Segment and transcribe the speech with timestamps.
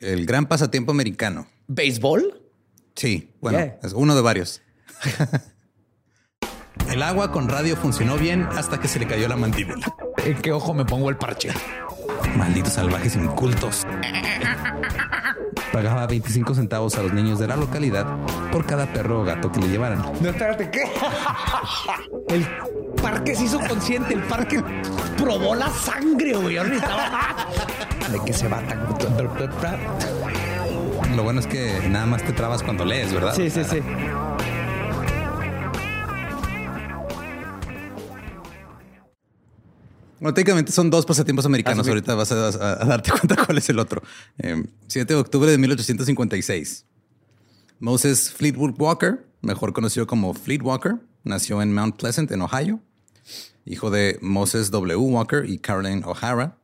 [0.00, 1.46] El gran pasatiempo americano.
[1.68, 2.40] ¿Béisbol?
[2.96, 3.78] Sí, bueno, Yeah.
[3.82, 4.62] es uno de varios.
[6.90, 9.86] el agua con radio funcionó bien hasta que se le cayó la mandíbula.
[10.24, 11.50] ¿En qué ojo me pongo el parche?
[12.36, 13.86] Malditos salvajes incultos.
[15.72, 18.04] Pagaba 25 centavos a los niños de la localidad
[18.50, 20.02] por cada perro o gato que le llevaran.
[20.20, 20.82] No, espérate, ¿qué?
[22.28, 22.46] El
[23.00, 24.62] parque se hizo consciente, el parque
[25.16, 26.56] probó la sangre, güey.
[26.58, 27.48] Ahora necesitaba-
[28.12, 28.80] ¿De qué se va tan...?
[31.16, 33.34] Lo bueno es que nada más te trabas cuando lees, ¿verdad?
[33.34, 33.78] Sí, sí, sí.
[40.20, 41.80] Bueno, técnicamente son dos pasatiempos americanos.
[41.80, 42.04] Asumir.
[42.04, 44.02] Ahorita vas a darte cuenta cuál es el otro.
[44.38, 46.84] Eh, 7 de octubre de 1856.
[47.78, 52.80] Moses Fleetwood Walker, mejor conocido como Fleet Walker, nació en Mount Pleasant, en Ohio.
[53.64, 54.96] Hijo de Moses W.
[54.96, 56.59] Walker y Caroline O'Hara.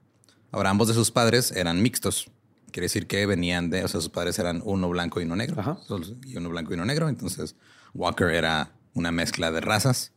[0.57, 2.31] Ahora, ambos de sus padres eran mixtos.
[2.71, 5.61] Quiere decir que venían de, o sea, sus padres eran uno blanco y uno negro.
[5.61, 5.77] Ajá.
[6.25, 7.11] Y uno blanco y uno negro.
[7.11, 7.57] Entonces,
[7.93, 10.13] Walker era una mezcla de razas,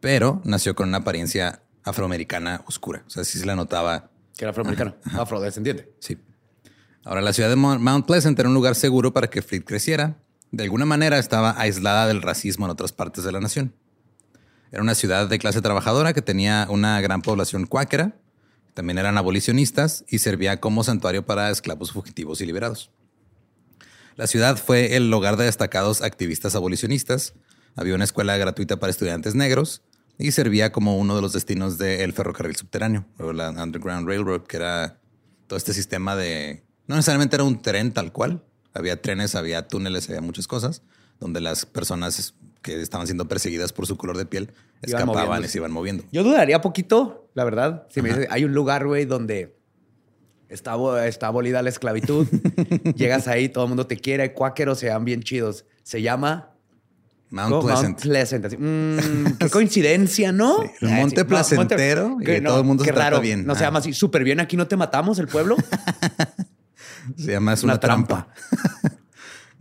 [0.00, 3.04] pero nació con una apariencia afroamericana oscura.
[3.06, 4.08] O sea, sí se la notaba
[4.38, 5.92] Que era afroamericano, afrodescendiente.
[6.00, 6.16] Sí.
[7.04, 10.16] Ahora, la ciudad de Mo- Mount Pleasant era un lugar seguro para que Fleet creciera.
[10.50, 13.74] De alguna manera estaba aislada del racismo en otras partes de la nación.
[14.72, 18.16] Era una ciudad de clase trabajadora que tenía una gran población cuáquera.
[18.74, 22.90] También eran abolicionistas y servía como santuario para esclavos fugitivos y liberados.
[24.16, 27.34] La ciudad fue el hogar de destacados activistas abolicionistas.
[27.76, 29.82] Había una escuela gratuita para estudiantes negros
[30.18, 34.56] y servía como uno de los destinos del ferrocarril subterráneo o la Underground Railroad, que
[34.56, 35.00] era
[35.46, 36.64] todo este sistema de...
[36.86, 38.44] No necesariamente era un tren tal cual.
[38.72, 40.82] Había trenes, había túneles, había muchas cosas,
[41.20, 42.34] donde las personas
[42.64, 44.50] que estaban siendo perseguidas por su color de piel
[44.82, 46.02] escapaban y se iban moviendo.
[46.10, 47.86] Yo dudaría poquito, la verdad.
[47.90, 48.18] Si me Ajá.
[48.20, 49.54] dice, hay un lugar, güey, donde
[50.48, 50.74] está,
[51.06, 52.26] está abolida la esclavitud.
[52.96, 55.66] Llegas ahí, todo el mundo te quiere, cuáqueros, se dan bien chidos.
[55.82, 56.50] Se llama
[57.30, 57.64] Mount.
[57.64, 58.00] Pleasant.
[58.00, 58.44] Pleasant.
[58.46, 60.62] así, mm, qué coincidencia, ¿no?
[60.62, 63.20] Sí, el Ah, monte sí, placentero y que todo el mundo qué se trata raro.
[63.22, 63.44] bien.
[63.46, 63.66] No se Ah.
[63.68, 65.56] llama así, súper bien, aquí no te matamos, el pueblo.
[67.18, 68.28] Se llama es una, Una trampa.
[68.34, 69.03] trampa.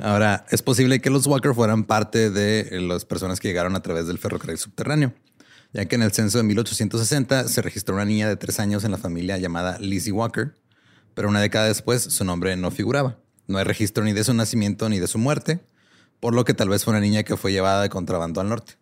[0.04, 4.06] Ahora, es posible que los Walker fueran parte de las personas que llegaron a través
[4.06, 5.14] del ferrocarril subterráneo,
[5.72, 8.92] ya que en el censo de 1860 se registró una niña de tres años en
[8.92, 10.56] la familia llamada Lizzie Walker,
[11.14, 13.18] pero una década después su nombre no figuraba.
[13.48, 15.62] No hay registro ni de su nacimiento ni de su muerte,
[16.20, 18.74] por lo que tal vez fue una niña que fue llevada de contrabando al norte.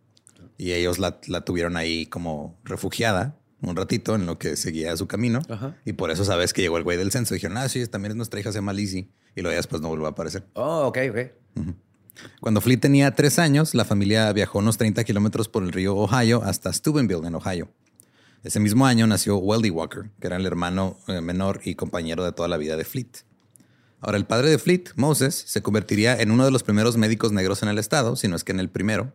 [0.57, 5.07] Y ellos la, la tuvieron ahí como refugiada un ratito en lo que seguía su
[5.07, 5.41] camino.
[5.49, 5.77] Ajá.
[5.85, 7.35] Y por eso sabes que llegó el güey del censo.
[7.35, 9.07] Dijeron, ah, sí, también es nuestra hija, se llama Lizzie.
[9.35, 10.45] Y luego ya después no volvió a aparecer.
[10.53, 11.17] oh, ok, ok.
[12.39, 16.43] Cuando Fleet tenía tres años, la familia viajó unos 30 kilómetros por el río Ohio
[16.43, 17.69] hasta Steubenville, en Ohio.
[18.43, 22.31] Ese mismo año nació Weldy Walker, que era el hermano eh, menor y compañero de
[22.31, 23.23] toda la vida de Fleet.
[24.01, 27.61] Ahora, el padre de Fleet, Moses, se convertiría en uno de los primeros médicos negros
[27.63, 29.13] en el estado, si no es que en el primero,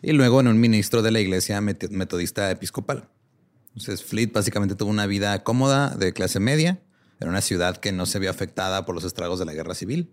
[0.00, 3.08] y luego en un ministro de la iglesia met- metodista episcopal.
[3.76, 6.80] Entonces, Fleet básicamente tuvo una vida cómoda de clase media,
[7.22, 10.12] en una ciudad que no se vio afectada por los estragos de la guerra civil.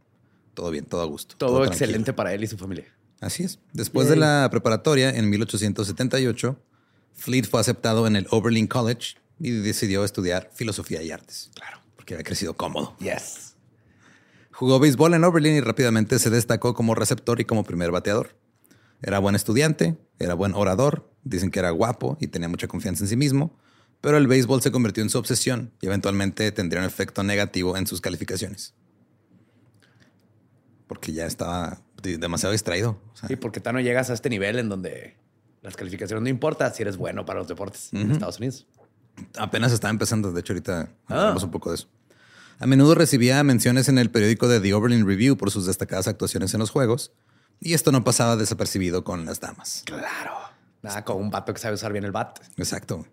[0.54, 1.36] Todo bien, todo a gusto.
[1.38, 2.86] Todo, excelente para él y su familia.
[3.22, 3.60] Así es.
[3.74, 6.58] Después de la preparatoria, en 1878,
[7.14, 11.52] Fleet fue aceptado en el Oberlin College y decidió estudiar filosofía y artes.
[11.54, 11.80] Claro.
[11.96, 12.96] Porque había crecido cómodo.
[13.00, 13.56] Yes.
[14.52, 18.36] Jugó béisbol en Oberlin y rápidamente se destacó como receptor y como primer bateador.
[19.02, 23.08] Era buen estudiante, era buen orador, dicen que era guapo y tenía mucha confianza en
[23.08, 23.58] sí mismo,
[24.01, 27.88] pero el béisbol se convirtió en su obsesión y eventualmente tendría un efecto negativo en
[27.88, 28.74] sus calificaciones.
[30.88, 33.00] Porque ya estaba demasiado distraído.
[33.13, 35.18] O sea, Sí, porque no llegas a este nivel en donde
[35.62, 38.66] las calificaciones no importa si eres bueno para los deportes en Estados Unidos.
[39.38, 41.13] Apenas estaba empezando, de hecho ahorita Ah.
[41.22, 41.90] hablamos un poco de eso.
[42.60, 46.54] A menudo recibía menciones en el periódico de The Oberlin Review por sus destacadas actuaciones
[46.54, 47.12] en los juegos,
[47.62, 49.84] y esto no pasaba desapercibido con las damas.
[49.86, 50.31] Claro.
[50.81, 52.40] Nada, con un vato que sabe usar bien el bat.
[52.57, 53.06] Exacto.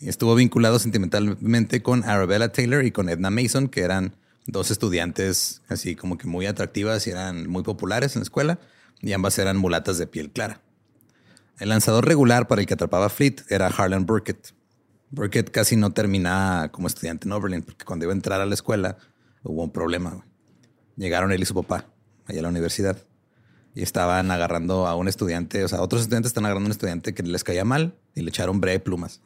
[0.00, 4.16] Estuvo vinculado sentimentalmente con Arabella Taylor y con Edna Mason, que eran
[4.46, 8.58] dos estudiantes así como que muy atractivas y eran muy populares en la escuela,
[9.00, 10.60] y ambas eran mulatas de piel clara.
[11.58, 14.54] El lanzador regular para el que atrapaba Fleet era Harlan Burkett.
[15.10, 18.54] Burkett casi no terminaba como estudiante en Oberlin, porque cuando iba a entrar a la
[18.54, 18.98] escuela
[19.42, 20.24] hubo un problema.
[20.96, 21.86] Llegaron él y su papá
[22.26, 22.98] allá a la universidad
[23.74, 27.14] y estaban agarrando a un estudiante, o sea, otros estudiantes están agarrando a un estudiante
[27.14, 29.20] que les caía mal y le echaron breve plumas.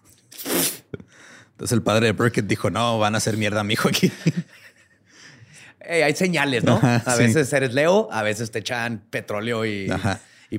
[1.51, 4.13] Entonces el padre de Burkett dijo, no, van a hacer mierda a mi hijo aquí.
[5.81, 6.77] Ey, hay señales, ¿no?
[6.77, 7.23] Ajá, a sí.
[7.23, 9.91] veces eres Leo, a veces te echan petróleo y,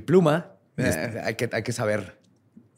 [0.06, 0.54] pluma.
[0.78, 2.18] Eh, hay, que, hay que saber.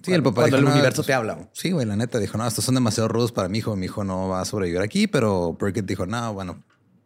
[0.04, 1.50] Sí, el papá Cuando dijo, el "No, universo pues, te habla.
[1.54, 3.76] Sí, güey, la neta dijo, no, estos son demasiado rudos para mi hijo.
[3.76, 6.64] Mi hijo no va a sobrevivir aquí, pero Burkett dijo, no, bueno,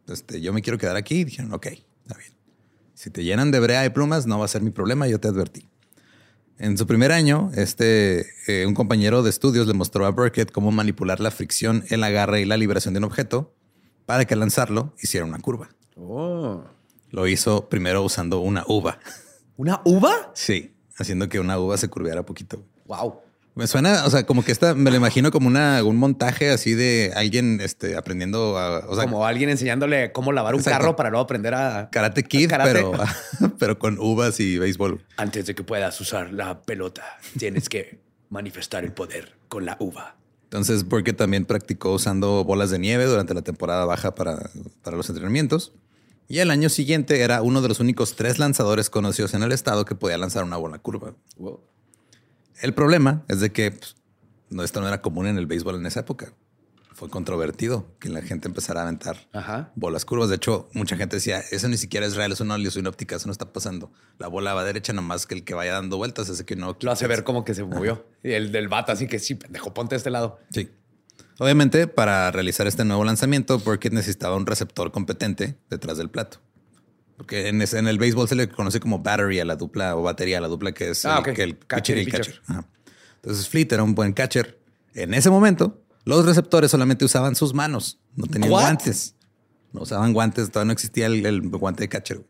[0.07, 1.19] este, yo me quiero quedar aquí.
[1.19, 2.33] Y dijeron, ok, está bien.
[2.94, 5.27] Si te llenan de brea y plumas, no va a ser mi problema, yo te
[5.27, 5.69] advertí.
[6.57, 10.72] En su primer año, este, eh, un compañero de estudios le mostró a Burkett cómo
[10.72, 13.54] manipular la fricción, el agarre y la liberación de un objeto
[14.06, 15.69] para que al lanzarlo hiciera una curva.
[15.98, 16.63] Oh.
[17.12, 19.00] Lo hizo primero usando una uva.
[19.57, 20.31] ¿Una uva?
[20.33, 22.64] Sí, haciendo que una uva se curveara poquito.
[22.85, 23.25] Wow.
[23.56, 26.74] Me suena, o sea, como que esta me lo imagino como una, un montaje así
[26.74, 30.78] de alguien este, aprendiendo a, o sea, Como alguien enseñándole cómo lavar un Exacto.
[30.78, 31.90] carro para luego aprender a...
[31.90, 32.74] Karate Kid, Karate.
[32.74, 32.92] Pero,
[33.57, 35.06] pero con uvas y béisbol.
[35.16, 40.18] Antes de que puedas usar la pelota, tienes que manifestar el poder con la uva.
[40.44, 44.50] Entonces, Burkett también practicó usando bolas de nieve durante la temporada baja para,
[44.83, 45.71] para los entrenamientos.
[46.28, 49.85] Y el año siguiente era uno de los únicos tres lanzadores conocidos en el estado
[49.85, 51.14] que podía lanzar una bola curva.
[51.38, 51.62] Wow.
[52.62, 53.95] El problema es de que pues,
[54.50, 56.33] no, esto no era común en el béisbol en esa época.
[56.94, 59.74] Fue controvertido que la gente empezara a aventar Ajá.
[59.76, 60.30] bolas curvas.
[60.30, 62.56] De hecho, mucha gente decía, eso ni siquiera es real, es una
[62.88, 63.92] óptica, eso no está pasando.
[64.18, 66.78] La bola va derecha nomás que el que vaya dando vueltas, ese que no...
[66.80, 68.06] Lo hace ver como que se movió.
[68.24, 70.40] Y el del vato así que sí, pendejo, ponte a este lado.
[70.52, 70.69] Sí.
[71.38, 76.40] Obviamente, para realizar este nuevo lanzamiento, Burkett necesitaba un receptor competente detrás del plato.
[77.18, 80.02] Porque en, ese- en el béisbol se le conoce como battery a la dupla o
[80.04, 81.36] batería a la dupla que es Ah, el, ok.
[81.36, 82.26] que el Catcher y el pitcher.
[82.26, 82.42] catcher.
[82.48, 82.68] Ajá.
[83.18, 84.60] Entonces, Fleet era un buen catcher.
[84.94, 88.62] En ese momento, los receptores solamente usaban sus manos, no tenían What?
[88.62, 89.16] guantes.
[89.72, 92.26] No usaban guantes, todavía no existía el, el guante de catcher.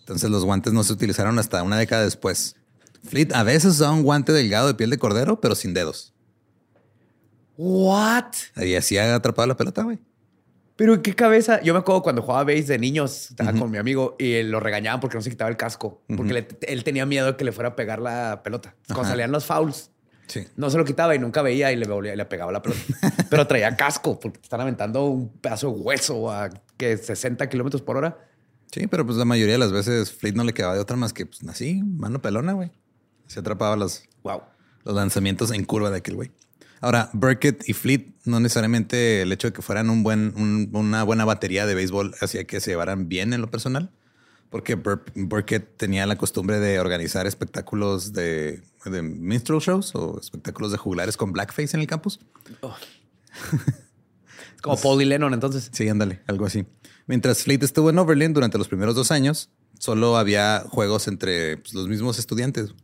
[0.00, 2.54] Entonces, los guantes no se utilizaron hasta una década después.
[3.04, 6.12] Fleet a veces usaba un guante delgado de piel de cordero, pero sin dedos.
[7.56, 8.32] What?
[8.56, 9.98] Y así ha atrapado la pelota, güey.
[10.76, 11.60] Pero en qué cabeza.
[11.62, 15.00] Yo me acuerdo cuando jugaba base de niños, estaba con mi amigo y lo regañaban
[15.00, 17.70] porque no se quitaba el casco, porque le- él tenía miedo de que le fuera
[17.70, 18.74] a pegar la pelota.
[18.86, 19.10] Cuando Ajá.
[19.10, 19.90] salían los fouls,
[20.26, 20.44] Sí.
[20.56, 22.80] no se lo quitaba y nunca veía y le, volvía, y le pegaba la pelota.
[23.30, 27.80] Pero traía casco porque te están aventando un pedazo de hueso a que 60 kilómetros
[27.82, 28.18] por hora.
[28.72, 31.12] Sí, pero pues la mayoría de las veces Fleet no le quedaba de otra más
[31.12, 32.72] que pues así, mano pelona, güey.
[33.28, 34.42] Se atrapaba los, Wow.
[34.84, 36.32] los lanzamientos en curva de aquel güey.
[36.80, 41.02] Ahora, Burkett y Fleet, no necesariamente el hecho de que fueran un buen, un- una
[41.04, 43.90] buena batería de béisbol hacía que se llevaran bien en lo personal,
[44.50, 50.70] porque Bur- Burkett tenía la costumbre de organizar espectáculos de, de minstrel shows o espectáculos
[50.72, 52.20] de juglares con blackface en el campus.
[54.56, 55.68] Es como Paul y Lennon, entonces.
[55.72, 56.64] Sí, ándale, algo así.
[57.06, 61.74] Mientras Fleet estuvo en Oberlin durante los primeros dos años, solo había juegos entre pues,
[61.74, 62.74] los mismos estudiantes.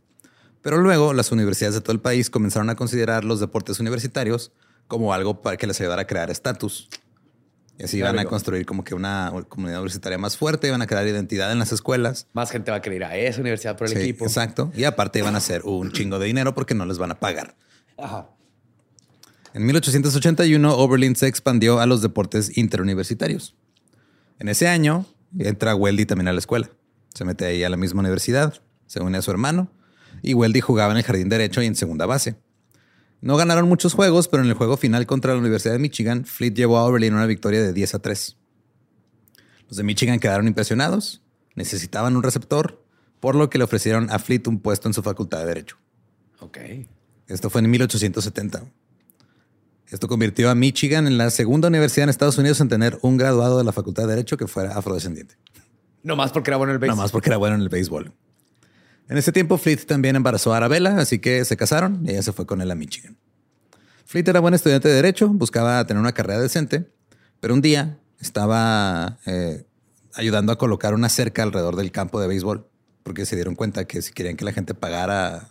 [0.63, 4.51] Pero luego las universidades de todo el país comenzaron a considerar los deportes universitarios
[4.87, 6.89] como algo para que les ayudara a crear estatus.
[7.77, 11.05] Y así iban a construir como que una comunidad universitaria más fuerte, iban a crear
[11.07, 12.27] identidad en las escuelas.
[12.33, 14.25] Más gente va a querer ir a esa universidad por el Sí, equipo.
[14.25, 14.71] Exacto.
[14.75, 17.55] Y aparte iban a hacer un chingo de dinero porque no les van a pagar.
[17.97, 18.29] Ajá.
[19.53, 23.55] En 1881, Oberlin se expandió a los deportes interuniversitarios.
[24.39, 25.05] En ese año,
[25.37, 26.69] entra Weldy también a la escuela.
[27.13, 29.69] Se mete ahí a la misma universidad, se une a su hermano,
[30.23, 32.37] y Weldy jugaba en el jardín derecho y en segunda base.
[33.21, 36.53] No ganaron muchos juegos, pero en el juego final contra la Universidad de Michigan, Fleet
[36.53, 38.37] llevó a Oberlin una victoria de 10 a 3.
[39.67, 41.21] Los de Michigan quedaron impresionados,
[41.55, 42.83] necesitaban un receptor,
[43.19, 45.77] por lo que le ofrecieron a Fleet un puesto en su facultad de derecho.
[46.39, 46.57] Ok.
[47.27, 48.63] Esto fue en 1870.
[49.89, 53.57] Esto convirtió a Michigan en la segunda universidad en Estados Unidos en tener un graduado
[53.57, 55.35] de la Facultad de Derecho que fuera afrodescendiente.
[56.01, 56.87] No más porque era bueno el base.
[56.87, 58.11] Nada más porque era bueno en el béisbol.
[59.09, 62.31] En ese tiempo, Fleet también embarazó a Arabella, así que se casaron y ella se
[62.33, 63.17] fue con él a Michigan.
[64.05, 66.91] Fleet era buen estudiante de Derecho, buscaba tener una carrera decente,
[67.39, 69.65] pero un día estaba eh,
[70.13, 72.67] ayudando a colocar una cerca alrededor del campo de béisbol,
[73.03, 75.49] porque se dieron cuenta que si querían que la gente pagara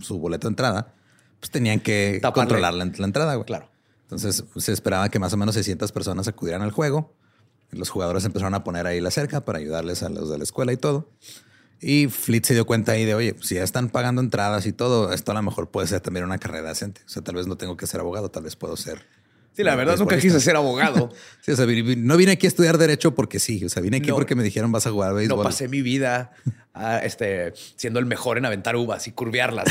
[0.00, 0.94] su boleto de entrada,
[1.40, 2.48] pues tenían que Taparle.
[2.48, 3.34] controlar la, la entrada.
[3.34, 3.46] güey.
[3.46, 3.70] Claro.
[4.02, 7.14] Entonces se esperaba que más o menos 600 personas acudieran al juego.
[7.70, 10.72] Los jugadores empezaron a poner ahí la cerca para ayudarles a los de la escuela
[10.72, 11.08] y todo.
[11.80, 15.12] Y Fleet se dio cuenta ahí de, oye, si ya están pagando entradas y todo,
[15.12, 17.00] esto a lo mejor puede ser también una carrera decente.
[17.06, 19.06] O sea, tal vez no tengo que ser abogado, tal vez puedo ser.
[19.52, 20.38] Sí, la verdad nunca beisbolista.
[20.38, 21.10] quise ser abogado.
[21.40, 23.64] Sí, o sea, no vine aquí a estudiar derecho porque sí.
[23.64, 24.14] O sea, vine aquí No.
[24.14, 25.38] porque me dijeron vas a jugar béisbol.
[25.38, 26.32] No pasé mi vida
[26.74, 29.64] ah, este, siendo el mejor en aventar uvas y curvearlas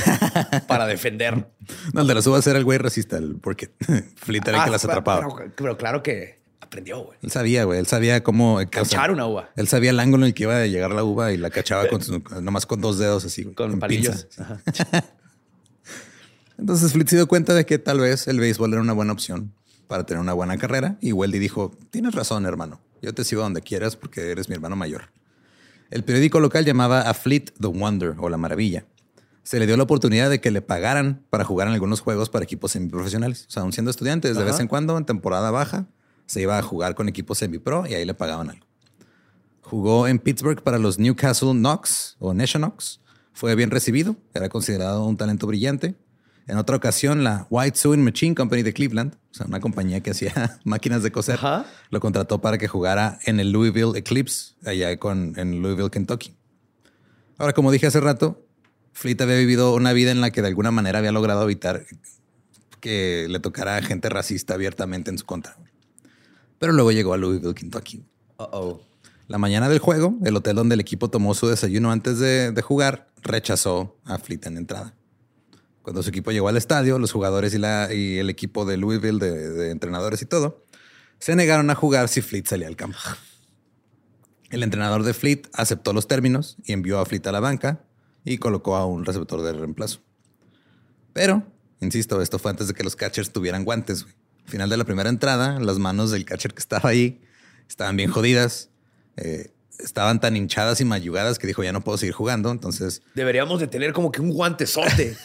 [0.67, 1.47] para defender.
[1.93, 3.69] No, el de las uvas era el güey racista, el porque
[4.15, 5.27] Fleet era el que Ah, las pero- atrapaba.
[5.37, 6.38] Pero, pero claro que
[6.69, 7.17] aprendió, güey.
[7.21, 7.79] Él sabía, güey.
[7.79, 9.49] Él sabía cómo o sea, Cachar una uva.
[9.55, 11.87] Él sabía el ángulo en el que iba a llegar la uva y la cachaba
[11.87, 14.27] con su- nomás con dos dedos así, Con, palillos.
[14.37, 14.61] Ajá.
[16.57, 19.53] Entonces Fleet se dio cuenta de que tal vez el béisbol era una buena opción
[19.87, 22.81] para tener una buena carrera y Weldy dijo, tienes razón, hermano.
[23.01, 25.09] Yo te sigo donde quieras porque eres mi hermano mayor.
[25.89, 28.85] El periódico local llamaba a Fleet The Wonder o La Maravilla.
[29.43, 32.43] Se le dio la oportunidad de que le pagaran para jugar en algunos juegos para
[32.43, 33.45] equipos semiprofesionales.
[33.47, 34.51] O sea, aún siendo estudiantes, de Ajá.
[34.51, 35.87] vez en cuando, en temporada baja,
[36.29, 38.67] se iba a jugar con equipos semipro y ahí le pagaban algo.
[39.61, 43.01] Jugó en Pittsburgh para los Newcastle Knox o Nationox.
[43.33, 45.95] Fue bien recibido, era considerado un talento brillante.
[46.45, 50.11] En otra ocasión, la White Sewing Machine Company de Cleveland, o sea, una compañía que
[50.11, 51.65] hacía máquinas de coser, Ajá.
[51.89, 56.35] lo contrató para que jugara en el Louisville Eclipse, allá con, en Louisville, Kentucky.
[57.39, 58.45] Ahora, como dije hace rato,
[58.93, 61.85] Fleet había vivido una vida en la que de alguna manera había logrado evitar
[62.79, 65.57] que le tocara a gente racista abiertamente en su contra.
[66.59, 68.05] Pero luego llegó a Louisville, Kentucky.
[68.37, 68.81] Uh-oh.
[69.27, 72.61] La mañana del juego, el hotel donde el equipo tomó su desayuno antes de, de
[72.61, 74.95] jugar rechazó a Fleet en entrada.
[75.81, 79.19] Cuando su equipo llegó al estadio, los jugadores y, la, y el equipo de Louisville,
[79.19, 80.65] de, de entrenadores y todo,
[81.19, 82.97] se negaron a jugar si Fleet salía al campo.
[84.49, 87.85] El entrenador de Fleet aceptó los términos y envió a Fleet a la banca
[88.25, 89.99] y colocó a un receptor de reemplazo.
[91.13, 91.43] Pero,
[91.81, 94.03] insisto, esto fue antes de que los catchers tuvieran guantes.
[94.03, 94.15] güey.
[94.49, 97.21] Al final de la primera entrada, las manos del catcher que estaba ahí
[97.67, 98.71] estaban bien jodidas.
[99.15, 102.49] eh, estaban tan hinchadas y mayugadas que dijo, ya no puedo seguir jugando.
[102.49, 105.15] Entonces, Deberíamos de tener como que un guantezote.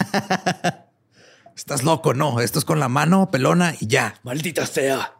[1.56, 4.20] estás loco, no, esto es con la mano pelona y ya.
[4.24, 5.14] Maldita sea.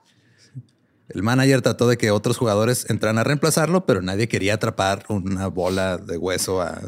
[1.08, 5.46] El manager trató de que otros jugadores entraran a reemplazarlo, pero nadie quería atrapar una
[5.46, 6.78] bola de hueso a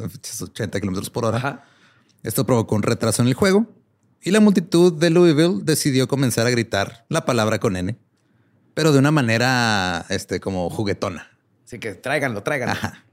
[0.42, 1.38] 80 kilómetros por hora.
[1.38, 1.64] Ajá.
[2.22, 3.74] Esto provocó un retraso en el juego
[4.22, 7.96] y la multitud de Louisville decidió comenzar a gritar la palabra con N,
[8.74, 11.30] pero de una manera este, como juguetona.
[11.64, 12.74] Así que tráiganlo, tráiganlo.
[12.74, 13.06] Ajá.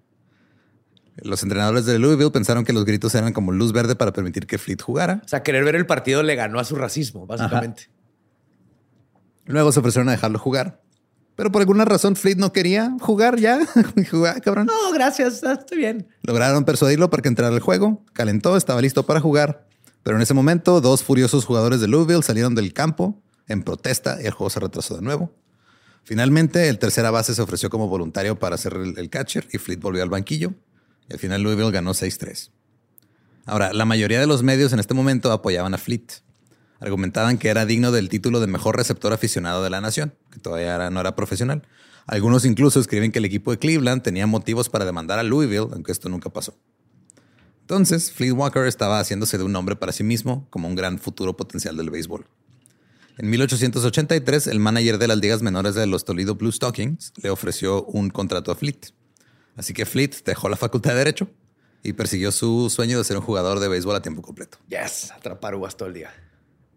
[1.17, 4.57] Los entrenadores de Louisville pensaron que los gritos eran como luz verde para permitir que
[4.57, 5.21] Fleet jugara.
[5.23, 7.89] O sea, querer ver el partido le ganó a su racismo, básicamente.
[9.45, 10.81] Luego se ofrecieron a dejarlo jugar,
[11.35, 13.59] Pero por alguna razón Fleet no quería jugar ya.
[14.11, 14.67] jugar, cabrón.
[14.67, 16.07] No, gracias, estoy bien.
[16.23, 18.03] Lograron persuadirlo para que entrara al juego.
[18.13, 19.67] Calentó, estaba listo para jugar.
[20.03, 24.25] Pero en ese momento, dos furiosos jugadores de Louisville salieron del campo en protesta y
[24.25, 25.33] el juego se retrasó de nuevo.
[26.03, 30.03] Finalmente, el tercera base se ofreció como voluntario para hacer el, catcher y Fleet volvió
[30.03, 30.53] al banquillo.
[31.09, 32.51] Y al final Louisville ganó 6-3.
[33.45, 36.21] Ahora, la mayoría de los medios en este momento apoyaban a Fleet.
[36.79, 40.89] Argumentaban que era digno del título de mejor receptor aficionado de la nación, que todavía
[40.89, 41.63] no era profesional.
[42.05, 45.93] Algunos incluso escriben que el equipo de Cleveland tenía motivos para demandar a Louisville, aunque
[45.93, 46.57] esto nunca pasó.
[47.73, 51.35] Entonces, Fleet Walker estaba haciéndose de un nombre para sí mismo como un gran futuro
[51.35, 52.27] potencial del béisbol.
[53.17, 57.83] En 1883, el manager de las ligas menores de los Toledo Blue Stockings le ofreció
[57.85, 58.93] un contrato a Fleet.
[59.55, 61.27] Así que Fleet dejó la facultad de Derecho
[61.81, 64.59] y persiguió su sueño de ser un jugador de béisbol a tiempo completo.
[64.67, 66.11] Yes, atrapar uvas todo el día.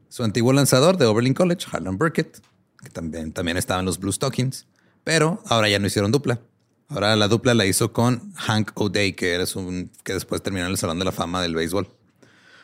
[0.08, 2.40] Su antiguo lanzador de Oberlin College, Harlan Burkett,
[2.82, 4.66] que también, también estaba en los Blue Stockings,
[5.04, 6.40] pero ahora ya no hicieron dupla.
[6.88, 10.70] Ahora la dupla la hizo con Hank O'Day, que, eres un, que después terminó en
[10.72, 11.88] el Salón de la Fama del Béisbol.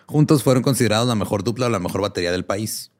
[0.06, 2.92] Juntos fueron considerados la mejor dupla o la mejor batería del país.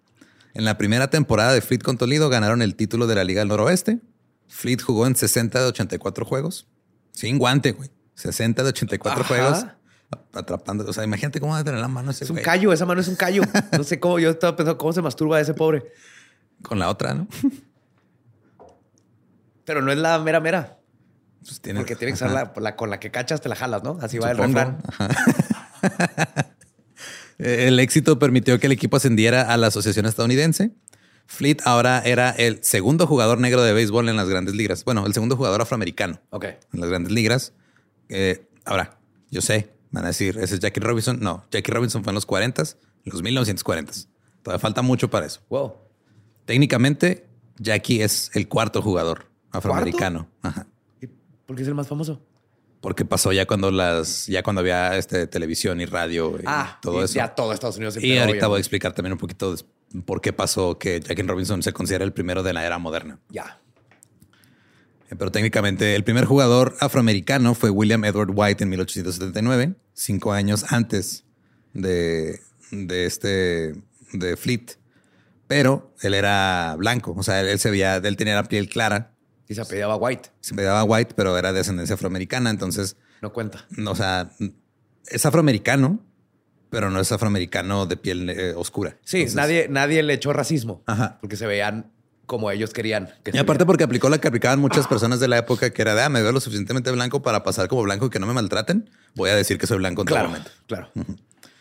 [0.55, 3.49] En la primera temporada de Fleet con Toledo ganaron el título de la Liga del
[3.49, 4.01] Noroeste.
[4.49, 6.67] Fleet jugó en 60 de 84 juegos.
[7.13, 7.91] Sin guante, güey.
[8.17, 9.29] 60 de 84 Ajá.
[9.29, 9.67] juegos.
[10.35, 10.85] Atrapando.
[10.89, 12.45] O sea, imagínate cómo va a tener la mano ese Es un güey.
[12.45, 13.43] callo, esa mano es un callo.
[13.77, 15.85] No sé cómo, yo estaba pensando cómo se masturba ese pobre.
[16.63, 17.27] Con la otra, ¿no?
[19.65, 20.79] Pero no es la mera mera.
[21.45, 23.83] Pues tiene- Porque tiene que ser la, la con la que cachas, te la jalas,
[23.83, 23.99] ¿no?
[24.01, 24.79] Así va el refrán.
[27.39, 30.71] Eh, El éxito permitió que el equipo ascendiera a la Asociación Estadounidense.
[31.27, 34.85] Fleet ahora era el segundo jugador negro de béisbol en las grandes ligas.
[34.85, 36.45] Bueno, el segundo jugador afroamericano Ok.
[36.45, 37.53] en las grandes ligas.
[38.09, 38.99] Eh, ahora,
[39.31, 41.19] yo sé, van a decir, ese es Jackie Robinson.
[41.21, 43.93] No, Jackie Robinson fue en los 40, en los 1940.
[44.43, 45.41] Todavía falta mucho para eso.
[45.49, 45.75] Wow.
[46.45, 47.27] Técnicamente,
[47.59, 50.29] Jackie es el cuarto jugador afroamericano.
[50.43, 50.67] Ajá.
[51.53, 52.21] ¿Y por qué es el más famoso?
[52.81, 57.01] Porque pasó ya cuando las, ya cuando había este, televisión y radio y Ah, todo
[57.01, 57.15] y eso.
[57.15, 57.97] Ya todo Estados Unidos.
[58.03, 59.55] Y ahorita voy a explicar también un poquito
[60.05, 63.21] por qué pasó que Jackie Robinson se considera el primero de la era moderna.
[63.29, 63.61] Ya.
[65.11, 70.65] Eh, Pero técnicamente el primer jugador afroamericano fue William Edward White en 1879, cinco años
[70.73, 71.25] antes
[71.75, 72.41] de,
[72.73, 73.75] de este
[74.13, 74.79] de Fleet.
[75.47, 79.12] Pero él era blanco, o sea, él, se veía, él tenía la piel clara,
[79.53, 80.31] Y se apellidaba White.
[80.41, 83.67] se veía White, pero era de ascendencia afroamericana, entonces, No cuenta.
[83.71, 84.31] no, o sea,
[85.07, 86.01] es afroamericano,
[86.71, 88.97] pero no es afroamericano de piel eh, oscura.
[89.05, 90.83] Sí, Entonces- nadie, nadie le echó racismo.
[90.87, 91.19] Ajá.
[91.21, 91.91] Porque se veían
[92.25, 93.11] como ellos querían.
[93.23, 95.95] Que Y aparte porque aplicó la que aplicaban muchas personas de la época, que era
[95.95, 98.33] de, ah, me veo lo suficientemente blanco para pasar como blanco y que no me
[98.33, 98.89] maltraten.
[99.15, 100.91] Voy a decir que soy blanco en todo Claro, claro.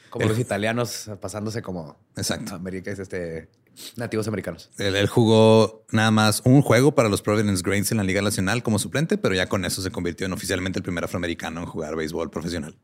[0.09, 2.55] Como los italianos pasándose como Exacto.
[2.55, 3.49] América, este,
[3.95, 4.69] nativos americanos.
[4.77, 8.79] Él, jugó nada más un juego para los Providence Grains en la Liga Nacional como
[8.79, 12.29] suplente, pero ya con eso se convirtió en oficialmente el primer afroamericano en jugar béisbol
[12.29, 12.77] profesional.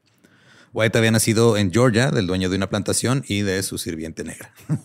[0.73, 4.53] White había nacido en Georgia, del dueño de una plantación y de su sirviente negra.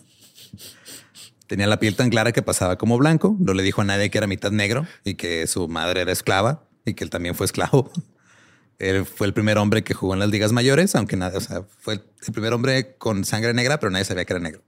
[1.47, 3.35] Tenía la piel tan clara que pasaba como blanco.
[3.39, 6.67] No le dijo a nadie que era mitad negro y que su madre era esclava
[6.85, 7.91] y que él también fue esclavo.
[8.79, 11.63] Él fue el primer hombre que jugó en las ligas mayores, aunque nada, o sea,
[11.77, 14.63] fue el primer hombre con sangre negra, pero nadie sabía que era negro.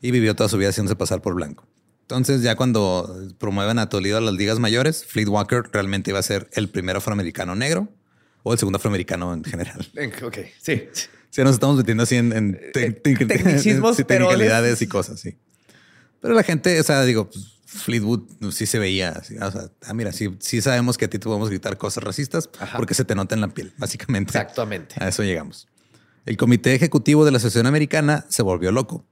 [0.00, 1.66] Y vivió toda su vida haciéndose pasar por blanco.
[2.02, 6.22] Entonces, ya cuando promueven a Toledo a las ligas mayores, Fleet Walker realmente iba a
[6.22, 7.88] ser el primer afroamericano negro
[8.44, 9.90] o el segundo afroamericano en general.
[10.22, 10.84] Ok, sí.
[11.30, 15.36] Si nos estamos metiendo así en, en te- te- tecnicismos, sí, pero- y cosas, sí.
[16.20, 19.36] Pero la gente, o sea, digo, pues, Fleetwood sí se veía así.
[19.38, 22.48] O sea, ah, mira, sí, sí sabemos que a ti te podemos gritar cosas racistas
[22.60, 22.78] Ajá.
[22.78, 24.30] porque se te nota en la piel, básicamente.
[24.38, 24.94] Exactamente.
[24.98, 25.66] A eso llegamos.
[26.24, 29.04] El comité ejecutivo de la Asociación Americana se volvió loco.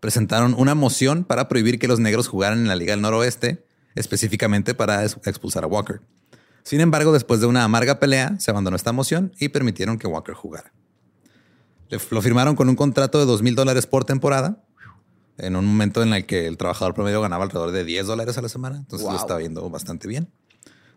[0.00, 4.74] Presentaron una moción para prohibir que los negros jugaran en la Liga del Noroeste, específicamente
[4.74, 6.00] para ex- expulsar a Walker.
[6.62, 10.34] Sin embargo, después de una amarga pelea, se abandonó esta moción y permitieron que Walker
[10.34, 10.72] jugara.
[12.10, 14.62] Lo firmaron con un contrato de dos mil dólares por temporada,
[15.38, 18.42] en un momento en el que el trabajador promedio ganaba alrededor de 10 dólares a
[18.42, 18.76] la semana.
[18.76, 20.28] Entonces lo estaba viendo bastante bien.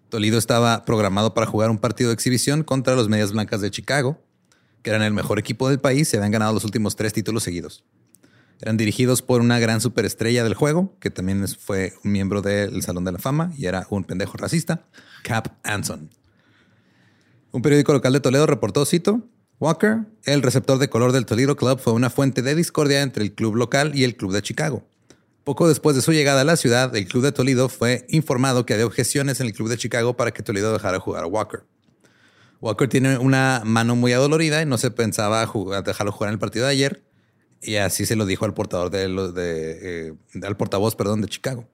[0.09, 4.19] Toledo estaba programado para jugar un partido de exhibición contra los Medias Blancas de Chicago,
[4.81, 7.85] que eran el mejor equipo del país y habían ganado los últimos tres títulos seguidos.
[8.61, 13.03] Eran dirigidos por una gran superestrella del juego, que también fue un miembro del Salón
[13.05, 14.85] de la Fama y era un pendejo racista,
[15.23, 16.11] Cap Anson.
[17.51, 19.27] Un periódico local de Toledo reportó, cito,
[19.59, 23.33] Walker, el receptor de color del Toledo Club, fue una fuente de discordia entre el
[23.33, 24.87] club local y el club de Chicago.
[25.43, 28.73] Poco después de su llegada a la ciudad, el club de Toledo fue informado que
[28.73, 31.63] había objeciones en el club de Chicago para que Toledo dejara jugar a Walker.
[32.61, 35.51] Walker tiene una mano muy adolorida y no se pensaba
[35.83, 37.03] dejarlo jugar en el partido de ayer.
[37.61, 41.67] Y así se lo dijo al portador de, eh, al portavoz, perdón, de Chicago.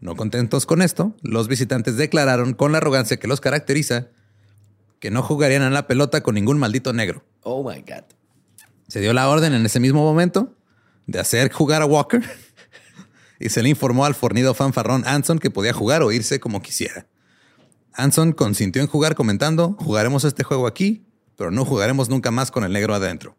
[0.00, 4.08] No contentos con esto, los visitantes declararon con la arrogancia que los caracteriza
[5.00, 7.24] que no jugarían a la pelota con ningún maldito negro.
[7.42, 8.04] Oh my God.
[8.88, 10.54] Se dio la orden en ese mismo momento
[11.06, 12.22] de hacer jugar a Walker
[13.40, 17.06] y se le informó al fornido fanfarrón Anson que podía jugar o irse como quisiera.
[17.94, 21.06] Anson consintió en jugar comentando, jugaremos este juego aquí,
[21.36, 23.36] pero no jugaremos nunca más con el negro adentro.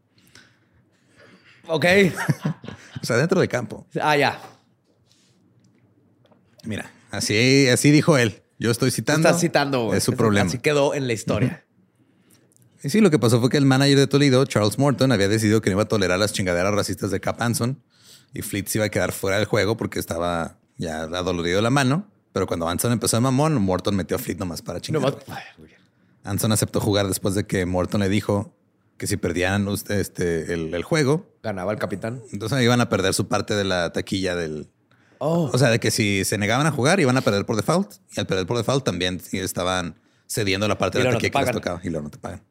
[1.68, 1.86] Ok.
[3.02, 3.86] O sea, dentro del campo.
[4.02, 4.42] Ah, ya.
[6.64, 8.42] Mira, así, así dijo él.
[8.58, 9.28] Yo estoy citando.
[9.28, 9.94] Estás citando.
[9.94, 10.48] Es su problema.
[10.48, 11.66] Así quedó en la historia.
[12.84, 15.62] Y sí, lo que pasó fue que el manager de Toledo, Charles Morton, había decidido
[15.62, 17.80] que no iba a tolerar las chingaderas racistas de Cap Anson
[18.34, 22.08] y Fleet se iba a quedar fuera del juego porque estaba ya adolorido la mano.
[22.34, 25.18] Pero cuando Anson empezó a mamón, Morton metió a Fleet nomás para chingar.
[26.24, 28.55] Anson aceptó jugar después de que Morton le dijo
[28.98, 32.22] que si perdían usted- este, el, el juego, Ganaba el capitán.
[32.32, 34.70] entonces iban a perder su parte de la taquilla del...
[35.20, 35.50] Oh.
[35.54, 37.94] O sea, de que si se negaban a jugar, iban a perder por default.
[38.16, 39.96] Y al perder por default también estaban
[40.28, 41.80] cediendo la parte Y de la no taquilla que les tocaba.
[41.84, 42.44] Y luego no te pagan.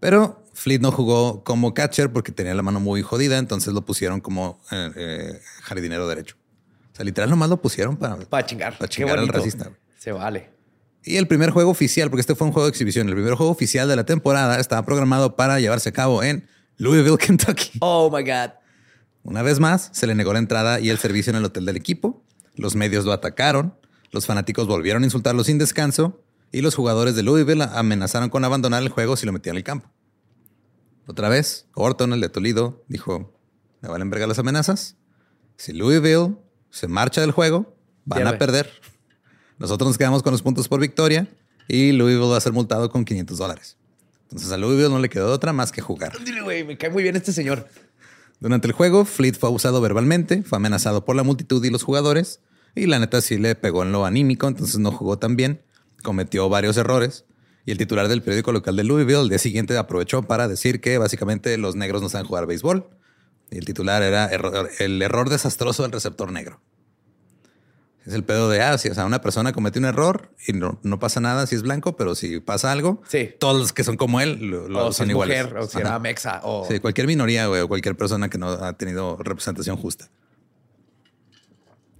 [0.00, 4.20] Pero Fleet no jugó como catcher porque tenía la mano muy jodida, entonces lo pusieron
[4.20, 6.36] como eh, eh, jardinero derecho.
[6.92, 8.76] O sea, literal nomás lo pusieron para, para chingar.
[8.78, 9.70] para chingar al racista.
[9.98, 10.50] Se vale.
[11.04, 13.52] Y el primer juego oficial, porque este fue un juego de exhibición, el primer juego
[13.52, 17.78] oficial de la temporada estaba programado para llevarse a cabo en Louisville, Kentucky.
[17.80, 18.50] Oh my God.
[19.22, 21.76] Una vez más, se le negó la entrada y el servicio en el hotel del
[21.76, 22.24] equipo.
[22.56, 23.74] Los medios lo atacaron,
[24.10, 28.82] los fanáticos volvieron a insultarlo sin descanso y los jugadores de Louisville amenazaron con abandonar
[28.82, 29.90] el juego si lo metían al campo.
[31.06, 33.38] Otra vez, Orton, el de Toledo, dijo,
[33.80, 34.96] me valen verga las amenazas.
[35.56, 36.36] Si Louisville
[36.70, 38.70] se marcha del juego, van a perder.
[39.58, 41.26] Nosotros nos quedamos con los puntos por victoria
[41.66, 43.76] y Louisville va a ser multado con 500 dólares.
[44.24, 46.12] Entonces a Louisville no le quedó otra más que jugar.
[46.24, 47.66] Dile, güey, me cae muy bien este señor.
[48.40, 52.40] Durante el juego, Fleet fue abusado verbalmente, fue amenazado por la multitud y los jugadores,
[52.76, 55.60] y la neta sí le pegó en lo anímico, entonces no jugó tan bien,
[56.04, 57.24] cometió varios errores,
[57.66, 60.98] y el titular del periódico local de Louisville el día siguiente aprovechó para decir que
[60.98, 62.86] básicamente los negros no saben jugar béisbol,
[63.50, 66.60] y el titular era error- el error desastroso del receptor negro.
[68.08, 70.80] Es el pedo de, ah, si o sea, una persona comete un error y no,
[70.82, 73.34] no pasa nada si es blanco, pero si pasa algo, Sí.
[73.38, 75.44] todos los que son como él lo, lo- o si son es iguales.
[75.44, 76.66] mujer, o si era mexa, o...
[76.66, 80.08] Sí, cualquier minoría, güey, o cualquier persona que no ha tenido representación justa.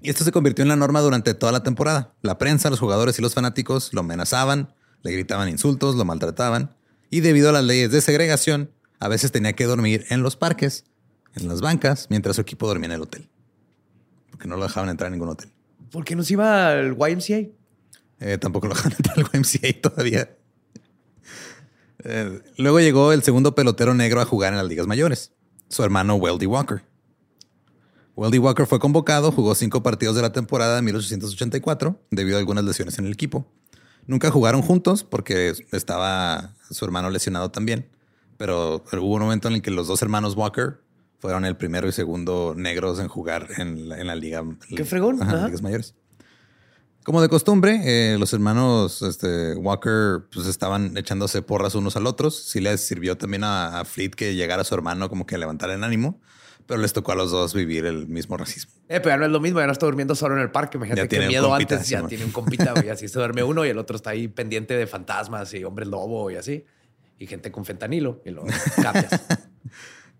[0.00, 2.14] Y esto se convirtió en la norma durante toda la temporada.
[2.22, 6.74] La prensa, los jugadores y los fanáticos lo amenazaban, le gritaban insultos, lo maltrataban.
[7.10, 10.84] Y debido a las leyes de segregación, a veces tenía que dormir en los parques,
[11.34, 13.28] en las bancas, mientras su equipo dormía en el hotel.
[14.30, 15.50] Porque no lo dejaban entrar a ningún hotel.
[15.90, 17.50] ¿Por qué no se iba al YMCA?
[18.20, 20.36] Eh, tampoco lo dejaban entrar al YMCA todavía.
[22.04, 25.32] Eh, luego llegó el segundo pelotero negro a jugar en las ligas mayores,
[25.68, 26.82] su hermano Weldy Walker.
[28.16, 32.64] Weldy Walker fue convocado, jugó cinco partidos de la temporada de 1884 debido a algunas
[32.64, 33.46] lesiones en el equipo.
[34.06, 37.88] Nunca jugaron juntos porque estaba su hermano lesionado también,
[38.36, 40.80] pero hubo un momento en el que los dos hermanos Walker
[41.18, 44.44] fueron el primero y segundo negros en jugar en la, en la liga.
[44.74, 45.46] Qué fregón, Ajá, ajá.
[45.46, 45.94] ligas mayores.
[47.04, 52.48] Como de costumbre, eh, los hermanos este, Walker pues, estaban echándose porras unos al otros.
[52.48, 55.70] Sí les sirvió también a, a Fleet que llegara su hermano como que a levantar
[55.70, 56.20] el ánimo,
[56.66, 58.72] pero les tocó a los dos vivir el mismo racismo.
[58.88, 60.76] Eh, pero ya no es lo mismo, ya no está durmiendo solo en el parque.
[60.76, 61.88] Imagínate qué miedo compita, antes.
[61.88, 62.08] Ya Simón.
[62.10, 62.88] tiene un compita, güey.
[62.90, 66.30] Así se duerme uno y el otro está ahí pendiente de fantasmas y hombres lobo
[66.30, 66.66] y así.
[67.18, 68.44] Y gente con fentanilo y lo
[68.82, 69.08] cambias.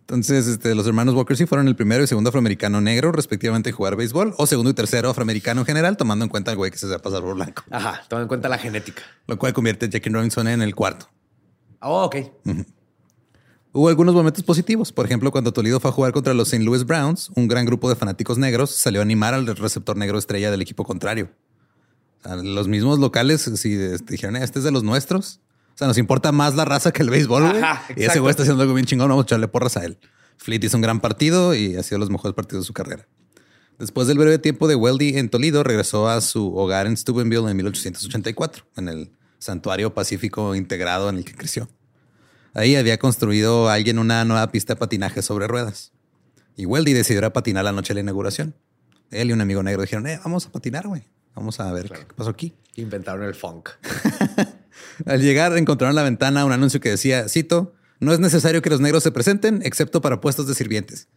[0.09, 3.77] Entonces, este, los hermanos Walker sí fueron el primero y segundo afroamericano negro, respectivamente, en
[3.77, 6.79] jugar béisbol, o segundo y tercero afroamericano en general, tomando en cuenta el güey que
[6.79, 9.03] se va a pasar por blanco, Ajá, toma en cuenta la genética.
[9.27, 11.11] lo cual convierte a Jackie Robinson en el cuarto.
[11.81, 12.17] Oh, ok.
[13.73, 14.93] Hubo algunos momentos positivos.
[14.93, 16.65] Por ejemplo, cuando Toledo fue a jugar contra los St.
[16.65, 20.51] Louis Browns, un gran grupo de fanáticos negros salió a animar al receptor negro estrella
[20.51, 21.31] del equipo contrario.
[22.21, 25.41] O sea, los mismos locales sí, este, dijeron, "Eh, este es de los nuestros.
[25.79, 27.51] O sea, nos importa más la raza que el béisbol.
[27.51, 27.63] güey".
[27.95, 29.09] Y ese güey está haciendo algo bien chingón.
[29.09, 29.97] Vamos a echarle porras a él.
[30.37, 33.07] Fleet hizo un gran partido y ha sido los mejores partidos de su carrera.
[33.79, 37.57] Después del breve tiempo de Weldy en Toledo, regresó a su hogar en Steubenville en
[37.57, 41.69] 1884, en el santuario pacífico integrado en el que creció.
[42.55, 45.93] Ahí había construido alguien una nueva pista de patinaje sobre ruedas.
[46.57, 48.57] Y Weldy decidió ir a patinar la noche de la inauguración.
[49.13, 51.05] Él y un amigo negro dijeron, eh, vamos a patinar, güey.
[51.37, 52.53] Vamos a ver qué pasó aquí.
[52.75, 53.69] Inventaron el funk.
[55.07, 58.71] Al llegar encontraron en la ventana un anuncio que decía, cito, no es necesario que
[58.71, 61.09] los negros se presenten excepto para puestos de sirvientes.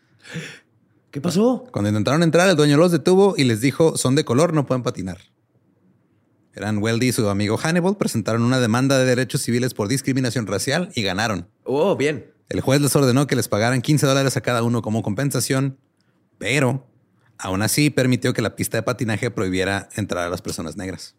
[1.11, 1.65] ¿Qué pasó?
[1.71, 4.83] Cuando intentaron entrar, el dueño los detuvo y les dijo, son de color, no pueden
[4.83, 5.17] patinar.
[6.53, 10.89] Eran Weldy y su amigo Hannibal, presentaron una demanda de derechos civiles por discriminación racial
[10.95, 11.47] y ganaron.
[11.63, 12.31] Oh, bien.
[12.49, 15.77] El juez les ordenó que les pagaran 15 dólares a cada uno como compensación,
[16.37, 16.91] pero
[17.43, 21.15] Aún así, permitió que la pista de patinaje prohibiera entrar a las personas negras.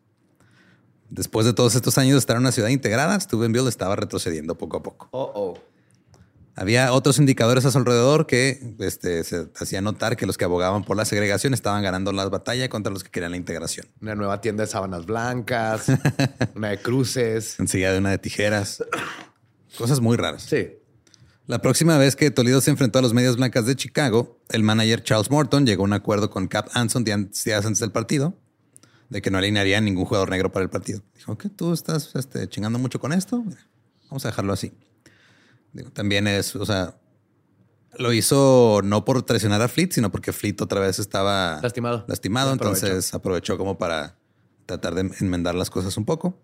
[1.12, 4.78] Después de todos estos años de estar en una ciudad integrada, Steubenville estaba retrocediendo poco
[4.78, 5.08] a poco.
[5.10, 5.58] Oh, oh.
[6.56, 10.84] Había otros indicadores a su alrededor que este, se hacían notar que los que abogaban
[10.84, 13.86] por la segregación estaban ganando la batalla contra los que querían la integración.
[14.00, 15.84] Una nueva tienda de sábanas blancas,
[16.54, 17.60] una de cruces.
[17.60, 18.82] Enseguida de una de tijeras.
[19.76, 20.44] Cosas muy raras.
[20.44, 20.78] Sí.
[21.46, 25.02] La próxima vez que Toledo se enfrentó a los medias blancas de Chicago, el manager
[25.02, 28.34] Charles Morton llegó a un acuerdo con Cap Anson días antes del partido
[29.12, 31.02] de que no alinearía a ningún jugador negro para el partido.
[31.14, 33.44] Dijo que tú estás este, chingando mucho con esto.
[34.08, 34.72] Vamos a dejarlo así.
[35.74, 36.96] Digo, también es, o sea,
[37.98, 42.06] lo hizo no por traicionar a Fleet, sino porque Fleet otra vez estaba Lastimado.
[42.08, 42.86] Lastimado, Aprovechó.
[42.86, 44.16] entonces aprovechó como para
[44.64, 46.38] tratar de enmendar las cosas un poco.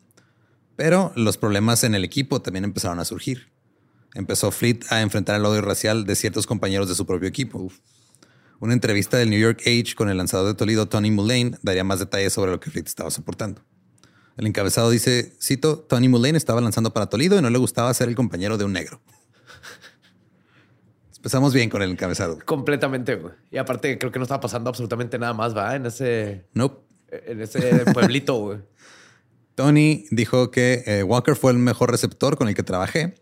[0.77, 3.51] Pero los problemas en el equipo también empezaron a surgir.
[4.15, 7.73] Empezó Fleet a enfrentar el odio racial de ciertos compañeros de su propio equipo.
[8.61, 12.01] Una entrevista del New York Age con el lanzador de Toledo, Tony Mullane, daría más
[12.01, 13.63] detalles sobre lo que Fleet estaba soportando.
[14.37, 18.09] El encabezado dice, cito, Tony Mullane estaba lanzando para Toledo y no le gustaba ser
[18.09, 19.01] el compañero de un negro.
[21.17, 22.39] Empezamos bien con el encabezado.
[22.45, 23.35] Completamente, güey.
[23.51, 25.77] Y aparte, creo que no estaba pasando absolutamente nada más, ¿va?
[25.77, 26.85] En ese, Nope.
[27.11, 28.59] en ese pueblito, güey.
[29.55, 33.17] Tony dijo que eh, Walker fue el mejor receptor con el que trabajé,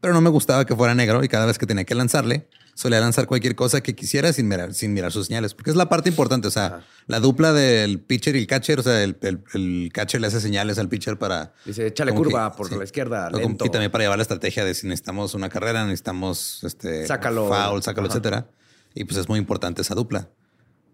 [0.00, 3.00] pero no me gustaba que fuera negro y cada vez que tenía que lanzarle, solía
[3.00, 6.10] lanzar cualquier cosa que quisiera sin mirar, sin mirar sus señales, porque es la parte
[6.10, 6.46] importante.
[6.46, 10.20] O sea, la dupla del pitcher y el catcher, o sea, el, el- el catcher
[10.20, 11.54] le hace señales al pitcher para.
[11.64, 12.76] Dice, échale curva que- por sí.
[12.76, 13.64] la izquierda, lento.
[13.64, 17.48] Y también para llevar la estrategia de si necesitamos una carrera, necesitamos este Sácalo.
[17.48, 18.14] foul, sácalo, Ajá.
[18.18, 18.46] etcétera.
[18.94, 20.28] Y pues es muy importante esa dupla.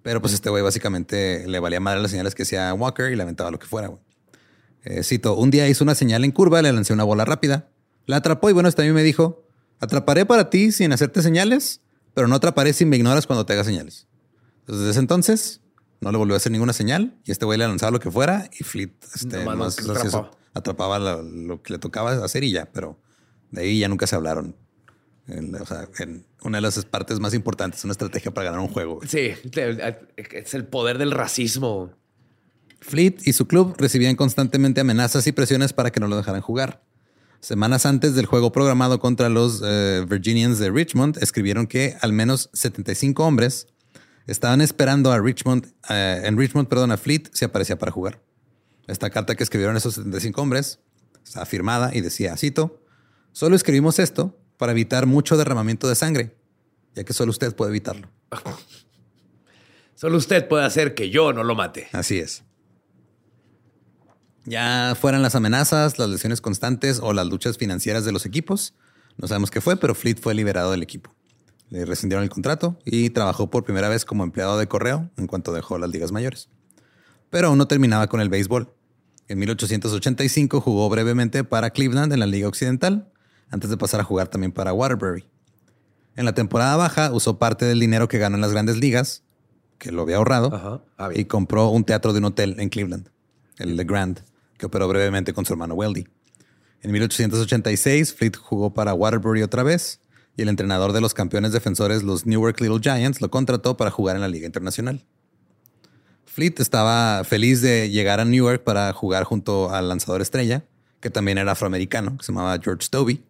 [0.04, 3.22] Pero pues este güey básicamente le valía madre las señales que hacía Walker y le
[3.24, 4.00] aventaba lo que fuera, güey.
[4.84, 7.68] Eh, cito, un día hizo una señal en curva, le lancé una bola rápida,
[8.06, 9.41] la atrapó y bueno, este también me dijo,
[9.82, 11.80] atraparé para ti sin hacerte señales,
[12.14, 14.06] pero no atraparé si me ignoras cuando te hagas señales.
[14.60, 15.60] Entonces, desde ese entonces,
[16.00, 18.48] no le volvió a hacer ninguna señal y este güey le lanzaba lo que fuera
[18.58, 20.30] y Fleet este, Nomás más atrapaba.
[20.54, 22.98] atrapaba lo, lo que le tocaba hacer y ya, pero
[23.50, 24.56] de ahí ya nunca se hablaron.
[25.28, 28.68] En- o sea, en una de las partes más importantes, una estrategia para ganar un
[28.68, 28.96] juego.
[28.96, 29.08] güey.
[29.08, 29.30] Sí,
[30.32, 31.92] es el poder del racismo.
[32.80, 36.82] Fleet y su club recibían constantemente amenazas y presiones para que no lo dejaran jugar.
[37.42, 42.50] Semanas antes del juego programado contra los eh, Virginians de Richmond, escribieron que al menos
[42.52, 43.66] 75 hombres
[44.28, 48.22] estaban esperando a Richmond, eh, en Richmond, perdón, a Fleet si aparecía para jugar.
[48.86, 50.78] Esta carta que escribieron esos 75 hombres
[51.24, 52.80] estaba firmada y decía, cito,
[53.32, 56.36] solo escribimos esto para evitar mucho derramamiento de sangre,
[56.94, 58.08] ya que solo usted puede evitarlo.
[59.94, 61.88] Solo usted puede hacer que yo no lo mate.
[61.92, 62.42] Así es.
[64.44, 68.74] Ya fueran las amenazas, las lesiones constantes o las luchas financieras de los equipos,
[69.16, 71.14] no sabemos qué fue, pero Fleet fue liberado del equipo.
[71.70, 75.52] Le rescindieron el contrato y trabajó por primera vez como empleado de correo en cuanto
[75.52, 76.48] dejó las ligas mayores.
[77.30, 78.72] Pero aún no terminaba con el béisbol.
[79.28, 83.10] En 1885 jugó brevemente para Cleveland en la Liga Occidental,
[83.50, 85.24] antes de pasar a jugar también para Waterbury.
[86.14, 89.22] En la temporada baja usó parte del dinero que ganó en las grandes ligas,
[89.78, 90.82] que lo había ahorrado, Ajá.
[90.98, 93.08] Ah, y compró un teatro de un hotel en Cleveland,
[93.58, 94.22] el The Grand,
[94.62, 96.06] que operó brevemente con su hermano Weldy.
[96.82, 100.00] En 1886, Fleet jugó para Waterbury otra vez
[100.36, 104.14] y el entrenador de los campeones defensores, los Newark Little Giants, lo contrató para jugar
[104.14, 105.04] en la Liga Internacional.
[106.26, 110.64] Fleet estaba feliz de llegar a Newark para jugar junto al lanzador estrella,
[111.00, 113.20] que también era afroamericano, que se llamaba George Stovey.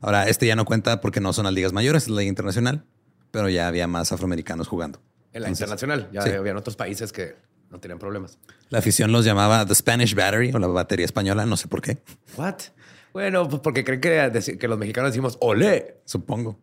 [0.00, 2.86] Ahora, este ya no cuenta porque no son las ligas mayores, es la Liga Internacional,
[3.30, 4.98] pero ya había más afroamericanos jugando.
[5.34, 6.08] En la Entonces, internacional.
[6.10, 6.30] Ya sí.
[6.30, 7.36] habían otros países que
[7.74, 8.38] no tenían problemas.
[8.70, 11.98] La afición los llamaba The Spanish Battery o la batería española, no sé por qué,
[12.36, 12.56] What?
[13.12, 16.00] Bueno, pues porque creen que, que los mexicanos decimos olé.
[16.04, 16.58] supongo.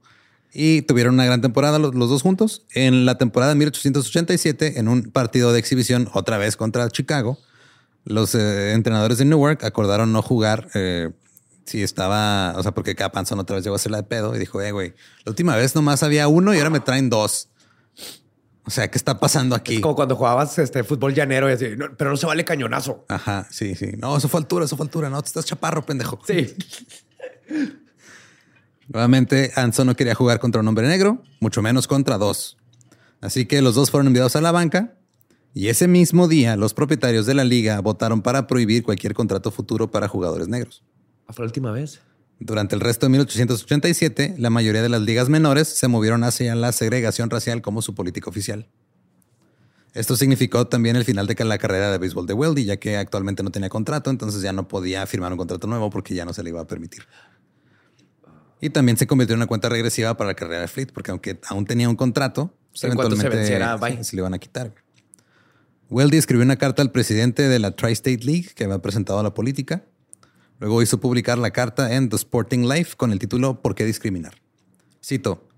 [0.54, 2.66] Y tuvieron una gran temporada los, los dos juntos.
[2.74, 7.40] En la temporada de 1887, en un partido de exhibición, otra vez contra Chicago,
[8.04, 11.12] los eh, entrenadores de Newark acordaron no jugar eh,
[11.66, 14.40] si estaba, o sea, porque Cap Anson otra vez llegó a hacerla de pedo y
[14.40, 14.94] dijo, eh, güey,
[15.26, 17.50] la última vez nomás había uno y ahora me traen dos.
[18.64, 19.76] O sea, ¿qué está pasando aquí?
[19.76, 23.06] Es como cuando jugabas este fútbol llanero y así, "No, pero no se vale cañonazo.
[23.10, 23.92] Ajá, sí, sí.
[23.98, 25.10] No, eso fue altura, eso fue altura.
[25.10, 26.20] No, te estás chaparro, pendejo.
[26.28, 26.54] Sí.
[28.88, 32.58] Nuevamente, Anson no quería jugar contra un hombre negro, mucho menos contra dos.
[33.22, 34.96] Así que los dos fueron enviados a la banca
[35.54, 39.90] y ese mismo día los propietarios de la liga votaron para prohibir cualquier contrato futuro
[39.90, 40.84] para jugadores negros.
[41.30, 42.02] Fue la última vez.
[42.44, 46.72] Durante el resto de 1887, la mayoría de las ligas menores se movieron hacia la
[46.72, 48.68] segregación racial como su política oficial.
[49.94, 53.44] Esto significó también el final de la carrera de béisbol de Weldy, ya que actualmente
[53.44, 56.42] no tenía contrato, entonces ya no podía firmar un contrato nuevo porque ya no se
[56.42, 57.04] le iba a permitir.
[58.60, 61.40] Y también se convirtió en una cuenta regresiva para la carrera de Fleet, porque aunque
[61.48, 64.74] aún tenía un contrato, pues, se eventualmente venciera, se, se le iban a quitar.
[65.92, 69.36] Weldy escribió una carta al presidente de la Tri-State League que había presentado a la
[69.36, 69.84] política.
[70.62, 74.36] Luego hizo publicar la carta en The Sporting Life con el título ¿Por qué discriminar?
[75.04, 75.50] Cito,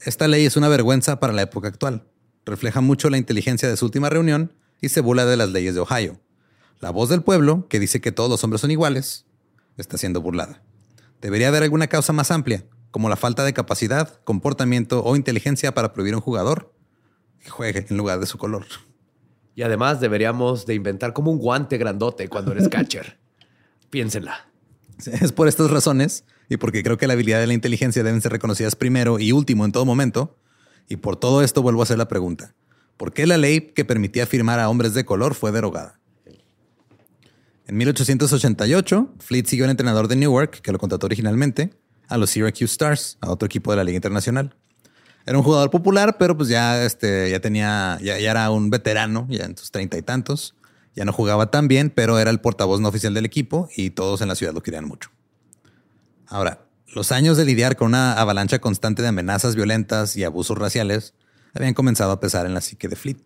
[0.00, 2.06] esta ley es una vergüenza para la época actual.
[2.44, 5.80] Refleja mucho la inteligencia de su última reunión y se burla de las leyes de
[5.80, 6.20] Ohio.
[6.78, 9.26] La voz del pueblo, que dice que todos los hombres son iguales,
[9.78, 10.62] está siendo burlada.
[11.20, 15.92] Debería haber alguna causa más amplia, como la falta de capacidad, comportamiento o inteligencia para
[15.92, 16.72] prohibir a un jugador
[17.40, 18.64] que juegue en lugar de su color.
[19.56, 23.25] Y además deberíamos de inventar como un guante grandote cuando eres catcher.
[23.90, 24.48] Piénsenla.
[25.20, 28.32] Es por estas razones y porque creo que la habilidad y la inteligencia deben ser
[28.32, 30.38] reconocidas primero y último en todo momento.
[30.88, 32.54] Y por todo esto vuelvo a hacer la pregunta.
[32.96, 36.00] ¿Por qué la ley que permitía firmar a hombres de color fue derogada?
[37.66, 41.74] En 1888, Fleet siguió al entrenador de Newark, que lo contrató originalmente,
[42.08, 44.54] a los Syracuse Stars, a otro equipo de la Liga Internacional.
[45.26, 49.26] Era un jugador popular, pero pues ya, este, ya tenía, ya, ya era un veterano,
[49.28, 50.54] ya en sus treinta y tantos.
[50.96, 54.22] Ya no jugaba tan bien, pero era el portavoz no oficial del equipo y todos
[54.22, 55.10] en la ciudad lo querían mucho.
[56.26, 61.14] Ahora, los años de lidiar con una avalancha constante de amenazas violentas y abusos raciales
[61.54, 63.18] habían comenzado a pesar en la psique de Fleet.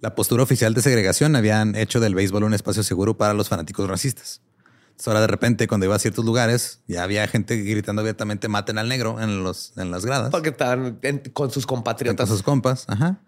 [0.00, 3.88] La postura oficial de segregación habían hecho del béisbol un espacio seguro para los fanáticos
[3.88, 4.42] racistas.
[4.90, 8.78] Entonces, ahora de repente, cuando iba a ciertos lugares, ya había gente gritando abiertamente maten
[8.78, 10.30] al negro en, los, en las gradas.
[10.30, 12.28] Porque estaban en- con sus Con compatriotas.
[12.28, 12.84] sus compas.
[12.88, 13.20] Ajá.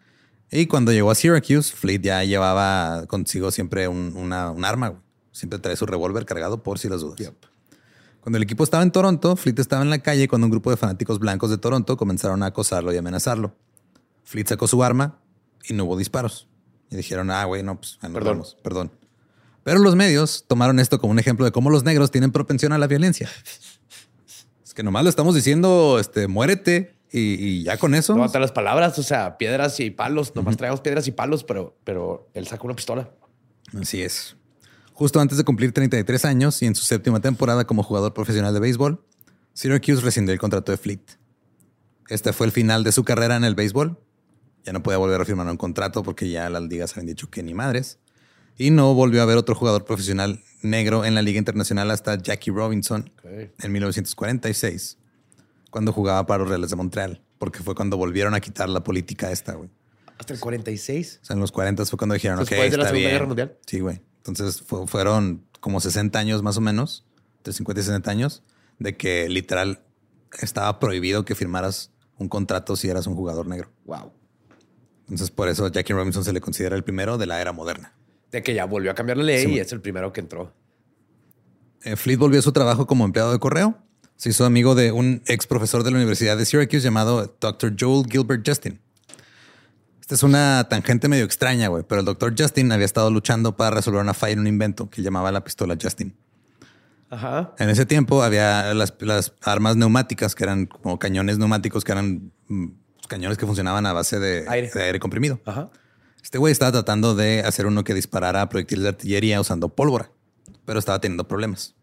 [0.51, 4.89] Y cuando llegó a Syracuse, Fleet ya llevaba consigo siempre un, una- un arma.
[4.89, 5.01] güey.
[5.33, 7.33] Siempre trae su revólver cargado por si las dudas.
[8.21, 10.77] Cuando el equipo estaba en Toronto, Fleet estaba en la calle cuando un grupo de
[10.77, 13.57] fanáticos blancos de Toronto comenzaron a acosarlo y amenazarlo.
[14.23, 15.19] Fleet sacó su arma
[15.69, 16.49] y no hubo disparos.
[16.91, 18.33] Y dijeron, ah, güey, no, pues nos Perdón.
[18.35, 18.93] vemos, perdón.
[19.65, 22.79] Pero los medios tomaron esto como un ejemplo de cómo los negros tienen propensión a
[22.79, 23.29] la violencia.
[24.65, 28.15] Es que nomás lo estamos diciendo, este, muérete y, y ya con eso.
[28.15, 30.35] No matan las palabras, o sea, piedras y palos.
[30.35, 33.11] Nomás traemos piedras y palos, pero, pero él sacó una pistola.
[33.81, 34.37] Así es.
[34.93, 38.61] Justo antes de cumplir 33 años y en su séptima temporada como jugador profesional de
[38.61, 39.05] béisbol,
[39.53, 41.03] Syracuse rescindió el contrato de Fleet.
[42.09, 43.99] Este fue el final de su carrera en el béisbol.
[44.65, 47.43] Ya no podía volver a firmar un contrato porque ya las ligas habían dicho que
[47.43, 47.99] ni madres.
[48.57, 52.51] Y no volvió a haber otro jugador profesional negro en la Liga Internacional hasta Jackie
[52.51, 54.99] Robinson en 1946,
[55.75, 59.33] cuando jugaba para los Reales de Montreal, porque fue cuando volvieron a quitar la política
[59.33, 59.71] esta, güey.
[60.17, 61.19] Hasta el 46.
[61.21, 63.11] O sea, en los 40 fue cuando dijeron, ok, Después de la está Segunda bien.
[63.11, 63.59] Guerra Mundial.
[63.67, 64.01] Sí, güey.
[64.19, 67.05] Entonces fu- fueron como 60 años más o menos,
[67.39, 68.45] entre 50 y 60 años,
[68.79, 69.83] de que literal
[70.41, 73.73] estaba prohibido que firmaras un contrato si eras un jugador negro.
[73.85, 74.13] Wow.
[75.01, 77.95] Entonces por eso Jackie Robinson se le considera el primero de la era moderna.
[78.31, 80.53] De que ya volvió a cambiar la ley Sí, y es el primero que entró.
[81.83, 83.77] Eh, Fleet volvió a su trabajo como empleado de correo.
[84.17, 87.75] Se hizo amigo de un ex profesor de la Universidad de Syracuse llamado Dr.
[87.79, 88.81] Joel Gilbert Justin.
[90.01, 92.35] Esta es una tangente medio extraña, güey, pero el Dr.
[92.39, 95.77] Justin había estado luchando para resolver una falla en un invento que llamaba la pistola
[95.81, 96.15] Justin.
[97.11, 97.55] Ajá.
[97.59, 102.33] En ese tiempo había las, las armas neumáticas, que eran como cañones neumáticos, que eran
[102.49, 102.67] mm,
[103.09, 104.71] cañones que funcionaban a base de Aire.
[104.75, 105.41] de aire comprimido.
[105.47, 105.71] Ajá.
[106.23, 110.11] Este güey estaba tratando de hacer uno que disparara proyectiles de artillería usando pólvora,
[110.65, 111.75] pero estaba teniendo problemas.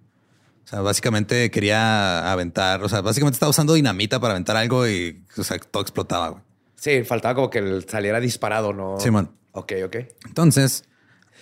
[0.63, 5.23] O sea, básicamente quería aventar, o sea, básicamente estaba usando dinamita para aventar algo y
[5.37, 6.29] o sea, todo explotaba.
[6.29, 6.43] Güey.
[6.75, 8.99] Sí, faltaba como que saliera disparado, ¿no?
[8.99, 9.31] Simón.
[9.51, 9.97] Ok, ok.
[10.25, 10.85] Entonces,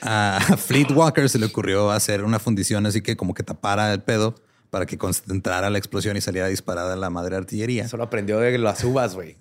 [0.01, 4.01] a Fleet Walker se le ocurrió hacer una fundición así que como que tapara el
[4.01, 4.35] pedo
[4.69, 7.85] para que concentrara la explosión y saliera disparada la madre artillería.
[7.85, 9.37] Eso lo aprendió de las uvas, güey.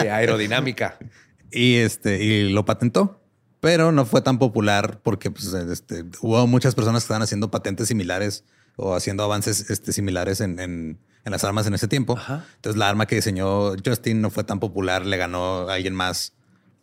[0.00, 0.98] De aerodinámica.
[1.50, 3.22] Y este, y lo patentó.
[3.60, 7.88] Pero no fue tan popular porque pues, este, hubo muchas personas que estaban haciendo patentes
[7.88, 8.44] similares
[8.80, 12.16] o haciendo avances este, similares en, en- en las armas en ese tiempo.
[12.16, 12.46] Ajá.
[12.56, 16.32] Entonces la arma que diseñó Justin no fue tan popular, le ganó a alguien más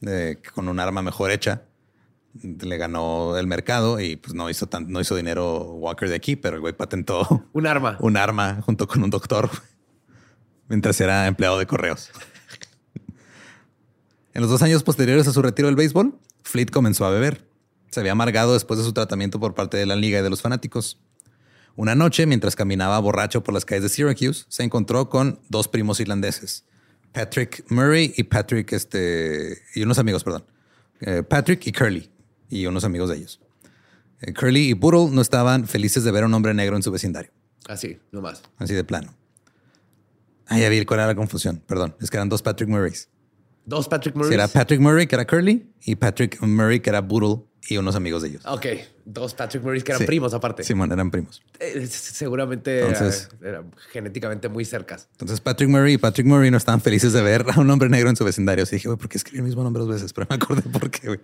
[0.01, 1.63] eh, con un arma mejor hecha.
[2.43, 6.35] Le ganó el mercado y pues no hizo tan, no hizo dinero Walker de aquí,
[6.35, 7.97] pero el güey patentó Un arma.
[8.01, 9.49] un arma junto con un doctor
[10.67, 12.11] mientras era empleado de correos.
[14.33, 17.47] En los dos años posteriores a su retiro del béisbol, Fleet comenzó a beber.
[17.89, 20.41] Se había amargado después de su tratamiento por parte de la liga y de los
[20.41, 20.99] fanáticos.
[21.75, 25.99] Una noche, mientras caminaba borracho por las calles de Syracuse, se encontró con dos primos
[25.99, 26.63] irlandeses,
[27.11, 30.45] Patrick Murray y Patrick, este, y unos amigos, perdón,
[31.01, 32.09] Eh, Patrick y Curly,
[32.49, 33.41] y unos amigos de ellos.
[34.21, 36.91] Eh, Curly y Boodle no estaban felices de ver a un hombre negro en su
[36.91, 37.31] vecindario.
[37.67, 38.41] Así, nomás.
[38.57, 39.13] Así de plano.
[40.47, 41.61] Ah, ya vi cuál era la confusión.
[41.67, 41.95] Perdón.
[41.99, 43.09] Es que eran dos Patrick Murrays.
[43.65, 44.33] Dos Patrick Sí, Murray.
[44.35, 48.21] era Patrick Murray, que era Curly, y Patrick Murray, que era Boodle y unos amigos
[48.21, 48.43] de ellos.
[48.45, 48.65] Ok,
[49.05, 50.05] dos Patrick Murrays que eran Sí.
[50.05, 50.63] primos aparte.
[50.63, 51.41] Simón, eran primos.
[51.59, 55.07] Eh, seguramente Entonces- eran genéticamente muy cercas.
[55.13, 58.09] Entonces Patrick Murray y Patrick Murray no estaban felices de ver a un hombre negro
[58.09, 58.63] en su vecindario.
[58.63, 60.13] Así dije, güey, ¿por qué escribí el mismo nombre dos veces?
[60.13, 61.19] Pero me acordé por qué, güey.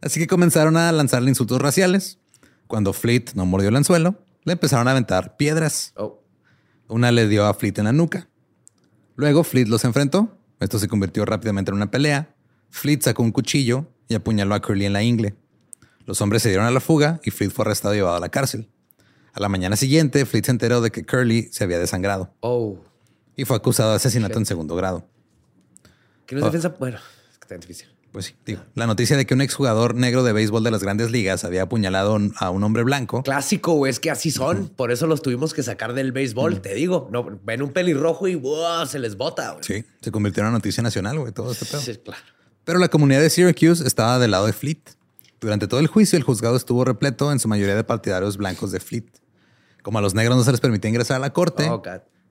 [0.00, 2.18] Así que comenzaron a lanzarle insultos raciales.
[2.66, 5.92] Cuando Fleet no mordió el anzuelo, le empezaron a aventar piedras.
[5.96, 6.22] Oh,
[6.88, 8.28] Una le dio a Fleet en la nuca.
[9.16, 10.36] Luego Fleet los enfrentó.
[10.60, 12.34] Esto se convirtió rápidamente en una pelea.
[12.70, 15.34] Fleet sacó un cuchillo y apuñaló a Curly en la ingle.
[16.06, 18.28] Los hombres se dieron a la fuga y Fleet fue arrestado y llevado a la
[18.28, 18.68] cárcel.
[19.32, 22.78] A la mañana siguiente, Fleet se enteró de que Curly se había desangrado oh.
[23.34, 25.06] y fue acusado de asesinato en segundo grado.
[26.24, 26.74] Que no es defensa.
[26.78, 27.88] Bueno, es que está difícil.
[28.12, 31.10] Pues sí, digo, la noticia de que un exjugador negro de béisbol de las grandes
[31.10, 33.22] ligas había apuñalado a un hombre blanco.
[33.22, 34.68] Clásico, güey, es que así son.
[34.68, 36.62] Por eso los tuvimos que sacar del béisbol.
[36.62, 38.86] Te digo, no ven un pelirrojo y ¡buah!
[38.86, 39.50] se les bota.
[39.50, 39.64] güey.
[39.64, 41.80] Sí, se convirtió en una noticia nacional, güey, todo este pedo.
[41.80, 42.22] Sí, claro.
[42.64, 44.95] Pero la comunidad de Syracuse estaba del lado de Fleet.
[45.40, 48.80] Durante todo el juicio, el juzgado estuvo repleto en su mayoría de partidarios blancos de
[48.80, 49.04] Fleet.
[49.82, 51.82] Como a los negros no se les permitía ingresar a la corte, Oh,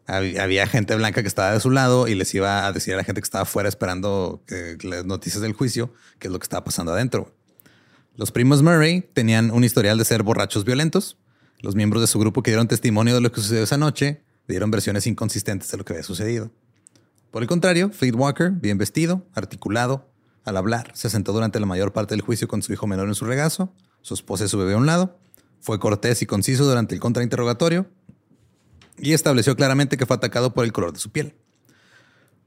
[0.07, 3.03] había gente blanca que estaba de su lado y les iba a decir a la
[3.03, 6.63] gente que estaba afuera esperando que- las noticias del juicio qué es lo que estaba
[6.63, 7.33] pasando adentro.
[8.15, 11.17] Los primos Murray tenían un historial de ser borrachos violentos.
[11.59, 14.69] Los miembros de su grupo que dieron testimonio de lo que sucedió esa noche dieron
[14.71, 16.51] versiones inconsistentes de lo que había sucedido.
[17.31, 20.07] Por el contrario, Fleet Walker, bien vestido, articulado,
[20.45, 23.15] al hablar, se sentó durante la mayor parte del juicio con su hijo menor en
[23.15, 25.19] su regazo, su esposa y su bebé a un lado,
[25.59, 27.87] fue cortés y conciso durante el contrainterrogatorio
[28.97, 31.35] y estableció claramente que fue atacado por el color de su piel.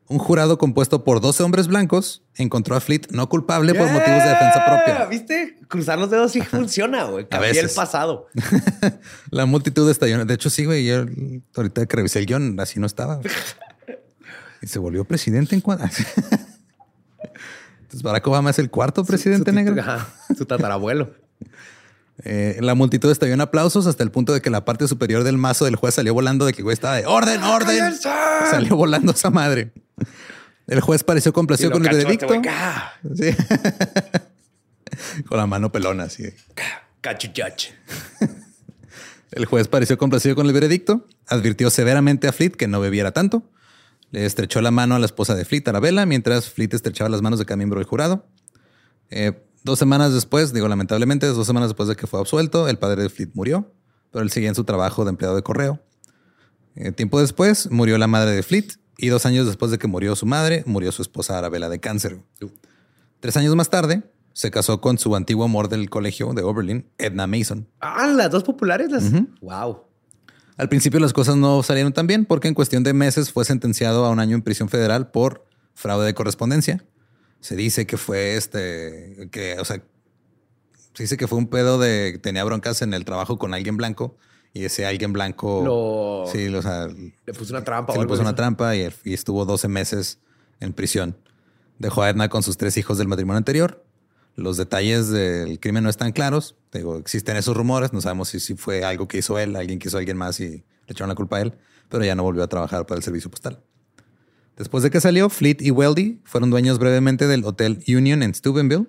[0.06, 4.30] Un jurado compuesto por 12 hombres blancos encontró a Fleet no culpable por motivos de
[4.30, 5.04] defensa propia.
[5.04, 5.58] ¿Viste?
[5.68, 7.28] Cruzar los dedos sí funciona, güey.
[7.28, 8.26] Cambié el pasado.
[9.30, 10.24] La multitud estalló.
[10.24, 10.86] De hecho, sí, güey.
[10.86, 11.04] Yo
[11.54, 13.20] ahorita que revisé el guion, así no estaba.
[14.60, 15.88] Y se volvió presidente en cuadra.
[17.88, 19.80] Entonces, Barack Obama es el cuarto presidente Su- su- negro.
[19.80, 21.14] Ajá, su tatarabuelo.
[22.24, 25.38] Eh, la multitud estalló en aplausos hasta el punto de que la parte superior del
[25.38, 27.94] mazo del juez salió volando de que el güey estaba de orden, orden.
[28.50, 29.70] Salió volando esa madre.
[30.66, 32.26] El juez pareció complacido con el este veredicto.
[35.28, 36.24] con la mano pelona, así.
[39.30, 43.44] El juez pareció complacido con el veredicto, advirtió severamente a Fleet que no bebiera tanto,
[44.10, 47.38] le estrechó la mano a la esposa de Fleet, Arabella, mientras Fleet estrechaba las manos
[47.38, 48.26] de cada miembro del jurado.
[49.10, 53.02] Eh, dos semanas después, digo lamentablemente, dos semanas después de que fue absuelto, el padre
[53.02, 53.72] de Fleet murió,
[54.10, 55.80] pero él seguía en su trabajo de empleado de correo.
[56.74, 60.16] Eh, tiempo después murió la madre de Fleet y dos años después de que murió
[60.16, 62.20] su madre, murió su esposa Arabella de cáncer.
[63.20, 64.04] Tres años más tarde,
[64.38, 67.66] se casó con su antiguo amor del colegio de Oberlin, Edna Mason.
[67.80, 68.88] Ah, las dos populares.
[68.88, 69.10] Las...
[69.40, 69.87] Wow.
[70.58, 74.04] Al principio las cosas no salieron tan bien porque en cuestión de meses fue sentenciado
[74.04, 76.84] a un año en prisión federal por fraude de correspondencia.
[77.40, 79.80] Se dice que fue este, que, o sea,
[80.94, 83.76] se dice que fue un pedo de que tenía broncas en el trabajo con alguien
[83.76, 84.16] blanco
[84.52, 87.92] y ese alguien blanco, Lo- sí, o sea, Le puso una trampa.
[87.92, 90.18] o le puso una trampa y, y estuvo 12 meses
[90.58, 91.16] en prisión.
[91.78, 93.84] Dejó a Edna con sus tres hijos del matrimonio anterior.
[94.38, 96.54] Los detalles del crimen no están claros.
[96.72, 97.92] Digo, existen esos rumores.
[97.92, 100.38] No sabemos si, si fue algo que hizo él, alguien que hizo a alguien más
[100.38, 101.54] y le echaron la culpa a él,
[101.88, 103.60] pero ya no volvió a trabajar para el servicio postal.
[104.56, 108.86] Después de que salió, Fleet y Weldy fueron dueños brevemente del Hotel Union en Steubenville.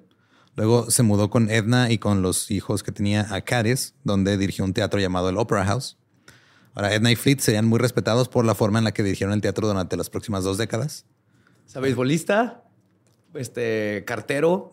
[0.56, 4.64] Luego se mudó con Edna y con los hijos que tenía a Caris, donde dirigió
[4.64, 5.97] un teatro llamado el Opera House.
[6.76, 9.41] Ahora, Edna y Fleet serían muy respetados por la forma en la que dirigieron el
[9.41, 11.08] teatro durante las próximas dos décadas.
[11.66, 12.66] O sea, beisbolista,
[13.34, 14.70] este, cartero.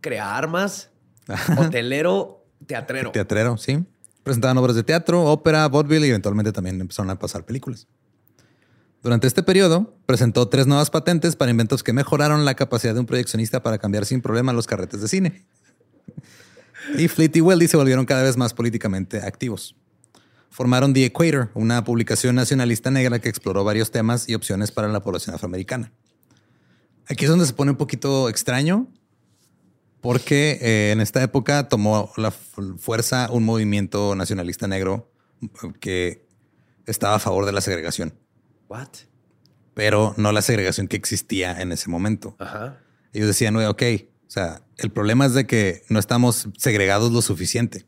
[0.00, 0.90] Crea armas,
[1.58, 3.10] hotelero, teatrero.
[3.12, 3.84] Teatrero, sí.
[4.22, 7.86] Presentaban obras de teatro, ópera, vaudeville y eventualmente también empezaron a pasar películas.
[9.02, 13.06] Durante este periodo, presentó tres nuevas patentes para inventos que mejoraron la capacidad de un
[13.06, 15.46] proyeccionista para cambiar sin problema los carretes de cine.
[16.98, 19.74] Y Fleet y Weldy se volvieron cada vez más políticamente activos.
[20.50, 25.02] Formaron The Equator, una publicación nacionalista negra que exploró varios temas y opciones para la
[25.02, 25.92] población afroamericana.
[27.08, 28.86] Aquí es donde se pone un poquito extraño,
[30.04, 35.10] porque eh, en esta época tomó la fu- fuerza un movimiento nacionalista negro
[35.42, 35.46] eh,
[35.80, 36.26] que
[36.86, 38.12] estaba a favor de la segregación,
[38.68, 38.88] What?
[39.72, 42.36] pero no la segregación que existía en ese momento.
[42.38, 42.80] Ajá.
[43.14, 43.82] Ellos decían, "Güey, ok,
[44.26, 47.86] o sea, el problema es de que no estamos segregados lo suficiente,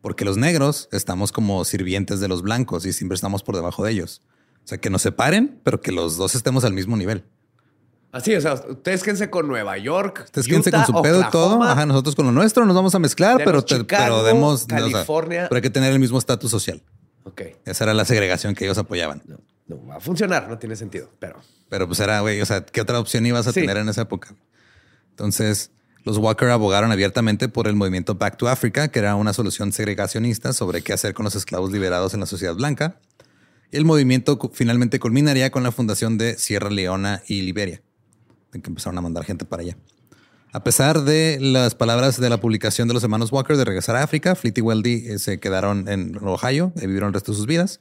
[0.00, 3.92] porque los negros estamos como sirvientes de los blancos y siempre estamos por debajo de
[3.92, 4.22] ellos.
[4.64, 7.24] O sea, que nos separen, pero que los dos estemos al mismo nivel.
[8.14, 10.22] Así, o sea, ustedes quédense con Nueva York.
[10.26, 11.62] Ustedes quédense con su pedo y todo.
[11.62, 14.66] Ajá, nosotros con lo nuestro nos vamos a mezclar, pero, te- Chicago, pero demos o
[14.68, 15.46] sea, California.
[15.48, 16.80] pero hay que tener el mismo estatus social.
[17.24, 17.42] Ok.
[17.64, 19.22] Esa era la segregación que ellos apoyaban.
[19.26, 22.64] No, no va a funcionar, no tiene sentido, pero Pero pues era, güey, o sea,
[22.64, 23.60] ¿qué otra opción ibas a Sí.
[23.62, 24.34] tener en esa época?
[25.10, 25.70] Entonces,
[26.04, 30.52] Los Walker abogaron abiertamente por el movimiento Back to Africa, que era una solución segregacionista
[30.52, 33.00] sobre qué hacer con los esclavos liberados en la sociedad blanca.
[33.72, 37.80] El movimiento finalmente culminaría con la fundación de Sierra Leona y Liberia,
[38.62, 39.76] que empezaron a mandar gente para allá.
[40.52, 44.02] A pesar de las palabras de la publicación de los hermanos Walker de regresar a
[44.04, 47.46] África, Fleet y Weldy eh, se quedaron en Ohio y vivieron el resto de sus
[47.46, 47.80] vidas.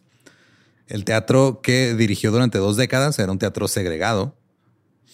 [0.87, 4.35] El teatro que dirigió durante dos décadas era un teatro segregado,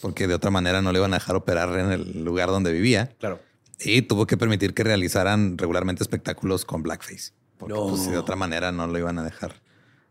[0.01, 3.10] porque de otra manera no le iban a dejar operar en el lugar donde vivía.
[3.20, 3.39] Claro.
[3.82, 7.88] Y tuvo que permitir que realizaran regularmente espectáculos con blackface, porque No.
[7.89, 9.62] pues, de otra manera no lo iban a dejar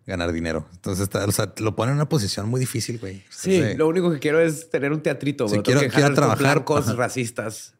[0.08, 0.66] ganar dinero.
[0.72, 3.22] Entonces está- o sea, lo ponen en una posición muy difícil, güey.
[3.30, 5.46] Sí, lo único que quiero es tener un teatrito.
[5.48, 6.38] Sí, quiero- que quiero trabajar.
[6.56, 6.96] blancos Ajá.
[6.96, 7.74] racistas.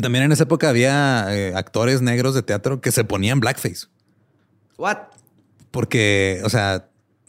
[0.00, 3.86] También en esa época había eh, actores negros de teatro que se ponían blackface.
[4.76, 4.98] What?
[5.70, 6.88] Porque, o sea,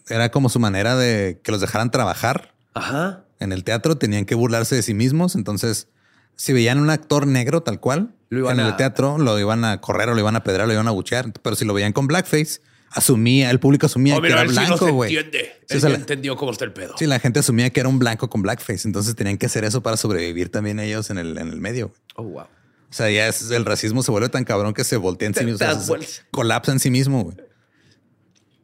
[0.09, 3.23] era como su manera de que los dejaran trabajar Ajá.
[3.39, 5.35] en el teatro, tenían que burlarse de sí mismos.
[5.35, 5.87] Entonces,
[6.35, 9.79] si veían un actor negro tal cual Lo iban en el teatro, lo iban a
[9.81, 11.31] correr o lo iban a pedrar, lo iban a buchear.
[11.41, 12.59] Pero si lo veían con blackface,
[12.91, 15.15] asumía, el público asumía Oh, que era blanco, güey.
[15.15, 15.51] entiende.
[15.67, 16.95] Sí, Él o sea, ya la- entendió cómo está el pedo.
[16.97, 18.87] Sí, la gente asumía que era un blanco con blackface.
[18.87, 21.93] Entonces tenían que hacer eso para sobrevivir también ellos en el, en el medio.
[22.15, 22.41] Oh, wow.
[22.43, 22.47] O
[22.93, 25.65] sea, ya es, el racismo se vuelve tan cabrón que se voltea en sí mismo.
[25.67, 27.23] o sea, colapsa en sí mismo.
[27.23, 27.37] güey.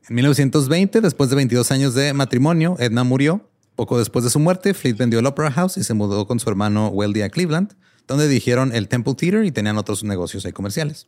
[0.09, 3.49] En 1920, después de 22 años de matrimonio, Edna murió.
[3.76, 6.49] Poco después de su muerte, Fleet vendió el Opera House y se mudó con su
[6.49, 7.73] hermano Weldy a Cleveland,
[8.07, 11.07] donde dirigieron el Temple Theater y tenían otros negocios ahí comerciales.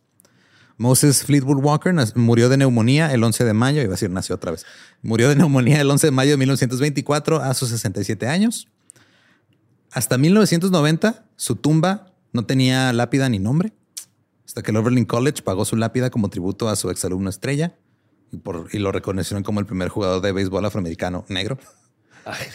[0.77, 4.51] Moses Fleetwood Walker murió de neumonía el 11 de mayo, iba a decir nació otra
[4.51, 4.65] vez.
[5.01, 8.67] Murió de neumonía el 11 de mayo de 1924 a sus 67 años.
[9.91, 13.73] Hasta 1990, su tumba no tenía lápida ni nombre.
[14.45, 17.75] Hasta que el Oberlin College pagó su lápida como tributo a su exalumno estrella
[18.31, 21.57] y, por, y lo reconocieron como el primer jugador de béisbol afroamericano negro.
[22.23, 22.45] Ay,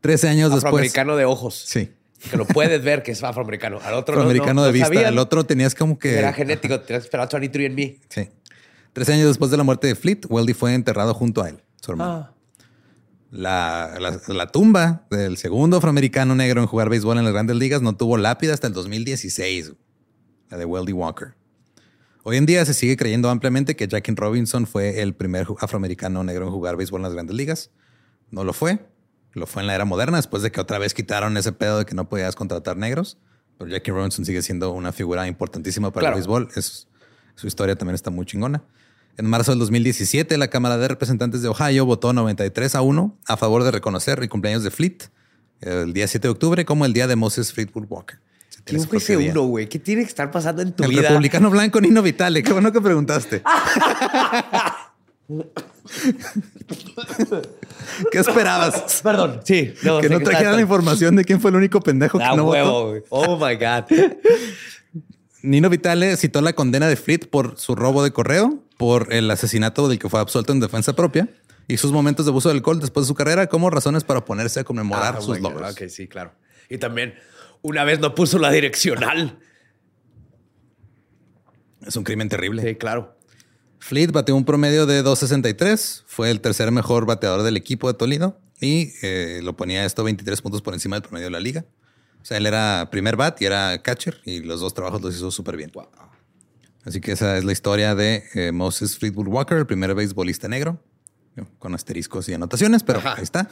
[0.00, 0.64] 13 años después.
[0.64, 1.62] afroamericano de ojos.
[1.66, 1.92] Sí.
[2.30, 3.78] Que lo puedes ver que es afroamericano.
[3.82, 4.86] Al otro no, Afroamericano no, de no vista.
[4.88, 6.18] sabían El otro tenías como que.
[6.18, 6.80] Era genético.
[6.80, 7.98] Tenías que esperar a 23 en mí.
[8.08, 8.28] Sí.
[8.92, 11.92] 13 años después de la muerte de Fleet, Weldy fue enterrado junto a él, su
[11.92, 12.12] hermano.
[12.28, 12.34] Ah.
[13.30, 17.80] La, la- la tumba del segundo afroamericano negro en jugar béisbol en las grandes ligas
[17.80, 19.72] no tuvo lápida hasta el 2016,
[20.50, 21.34] la de Weldy Walker.
[22.24, 26.44] Hoy en día se sigue creyendo ampliamente que Jackie Robinson fue el primer afroamericano negro
[26.44, 27.70] en jugar béisbol en las grandes ligas.
[28.30, 28.80] No lo fue.
[29.34, 31.86] Lo fue en la era moderna después de que otra vez quitaron ese pedo de
[31.86, 33.16] que no podías contratar negros.
[33.58, 36.16] Pero Jackie Robinson sigue siendo una figura importantísima para Claro.
[36.16, 36.48] el béisbol.
[36.56, 36.86] Es-
[37.34, 38.62] su historia también está muy chingona.
[39.16, 43.36] En marzo del 2017, la Cámara de Representantes de Ohio votó 93 a 1 a
[43.36, 45.10] favor de reconocer el cumpleaños de Fleet
[45.60, 48.18] el día 7 de octubre como el día de Moses Fleetwood Walker.
[48.64, 49.68] Tiene ¿Quién su fue ese uno, güey?
[49.68, 51.02] ¿Qué tiene que estar pasando en tu El vida?
[51.02, 52.42] republicano blanco Nino Vitale.
[52.42, 53.42] Qué bueno que preguntaste.
[58.10, 59.00] ¿Qué esperabas?
[59.02, 59.40] Perdón.
[59.44, 59.74] Sí.
[59.82, 62.24] No, que no que trajera está- la información de quién fue el único pendejo que
[62.24, 62.94] Ah, no huevo.
[63.08, 63.84] Oh, my God.
[65.42, 69.88] Nino Vitale citó la condena de Fleet por su robo de correo, por el asesinato
[69.88, 71.28] del que fue absuelto en defensa propia
[71.68, 74.60] y sus momentos de abuso de alcohol después de su carrera como razones para oponerse
[74.60, 75.50] a conmemorar Ah, sus God.
[75.50, 75.72] logros.
[75.72, 76.32] Ok, sí, claro.
[76.68, 77.14] Y también,
[77.60, 79.38] una vez no puso la direccional.
[81.84, 82.62] Es un crimen terrible.
[82.62, 83.16] Sí, claro.
[83.82, 88.38] Fleet bateó un promedio de 2.63, fue el tercer mejor bateador del equipo de Toledo
[88.60, 91.64] y eh, lo ponía esto 23 puntos por encima del promedio de la liga.
[92.22, 95.32] O sea, él era primer bat y era catcher y los dos trabajos los hizo
[95.32, 95.72] súper bien.
[96.84, 100.80] Así que esa es la historia de eh, Moses Fleetwood Walker, el primer beisbolista negro,
[101.58, 103.16] con asteriscos y anotaciones, pero Ajá.
[103.16, 103.50] ahí está.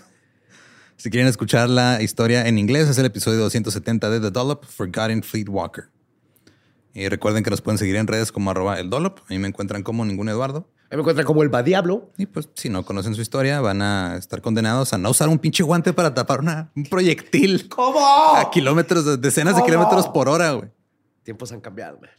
[0.96, 5.24] Si quieren escuchar la historia en inglés, es el episodio 270 de The Dollop, Forgotten
[5.24, 5.88] Fleet Walker.
[6.92, 9.20] Y recuerden que nos pueden seguir en redes como arroba el Dollop.
[9.20, 10.68] A mí me encuentran como ningún Eduardo.
[10.90, 12.10] Ahí me encuentran como el va diablo.
[12.18, 15.38] Y pues si no conocen su historia, van a estar condenados a no usar un
[15.38, 18.00] pinche guante para tapar una, un proyectil ¿Cómo?
[18.00, 20.68] a kilómetros, decenas de kilómetros por hora, güey.
[21.22, 22.10] Tiempos han cambiado, man.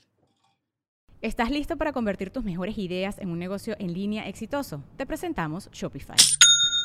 [1.21, 4.83] ¿Estás listo para convertir tus mejores ideas en un negocio en línea exitoso?
[4.97, 6.17] Te presentamos Shopify.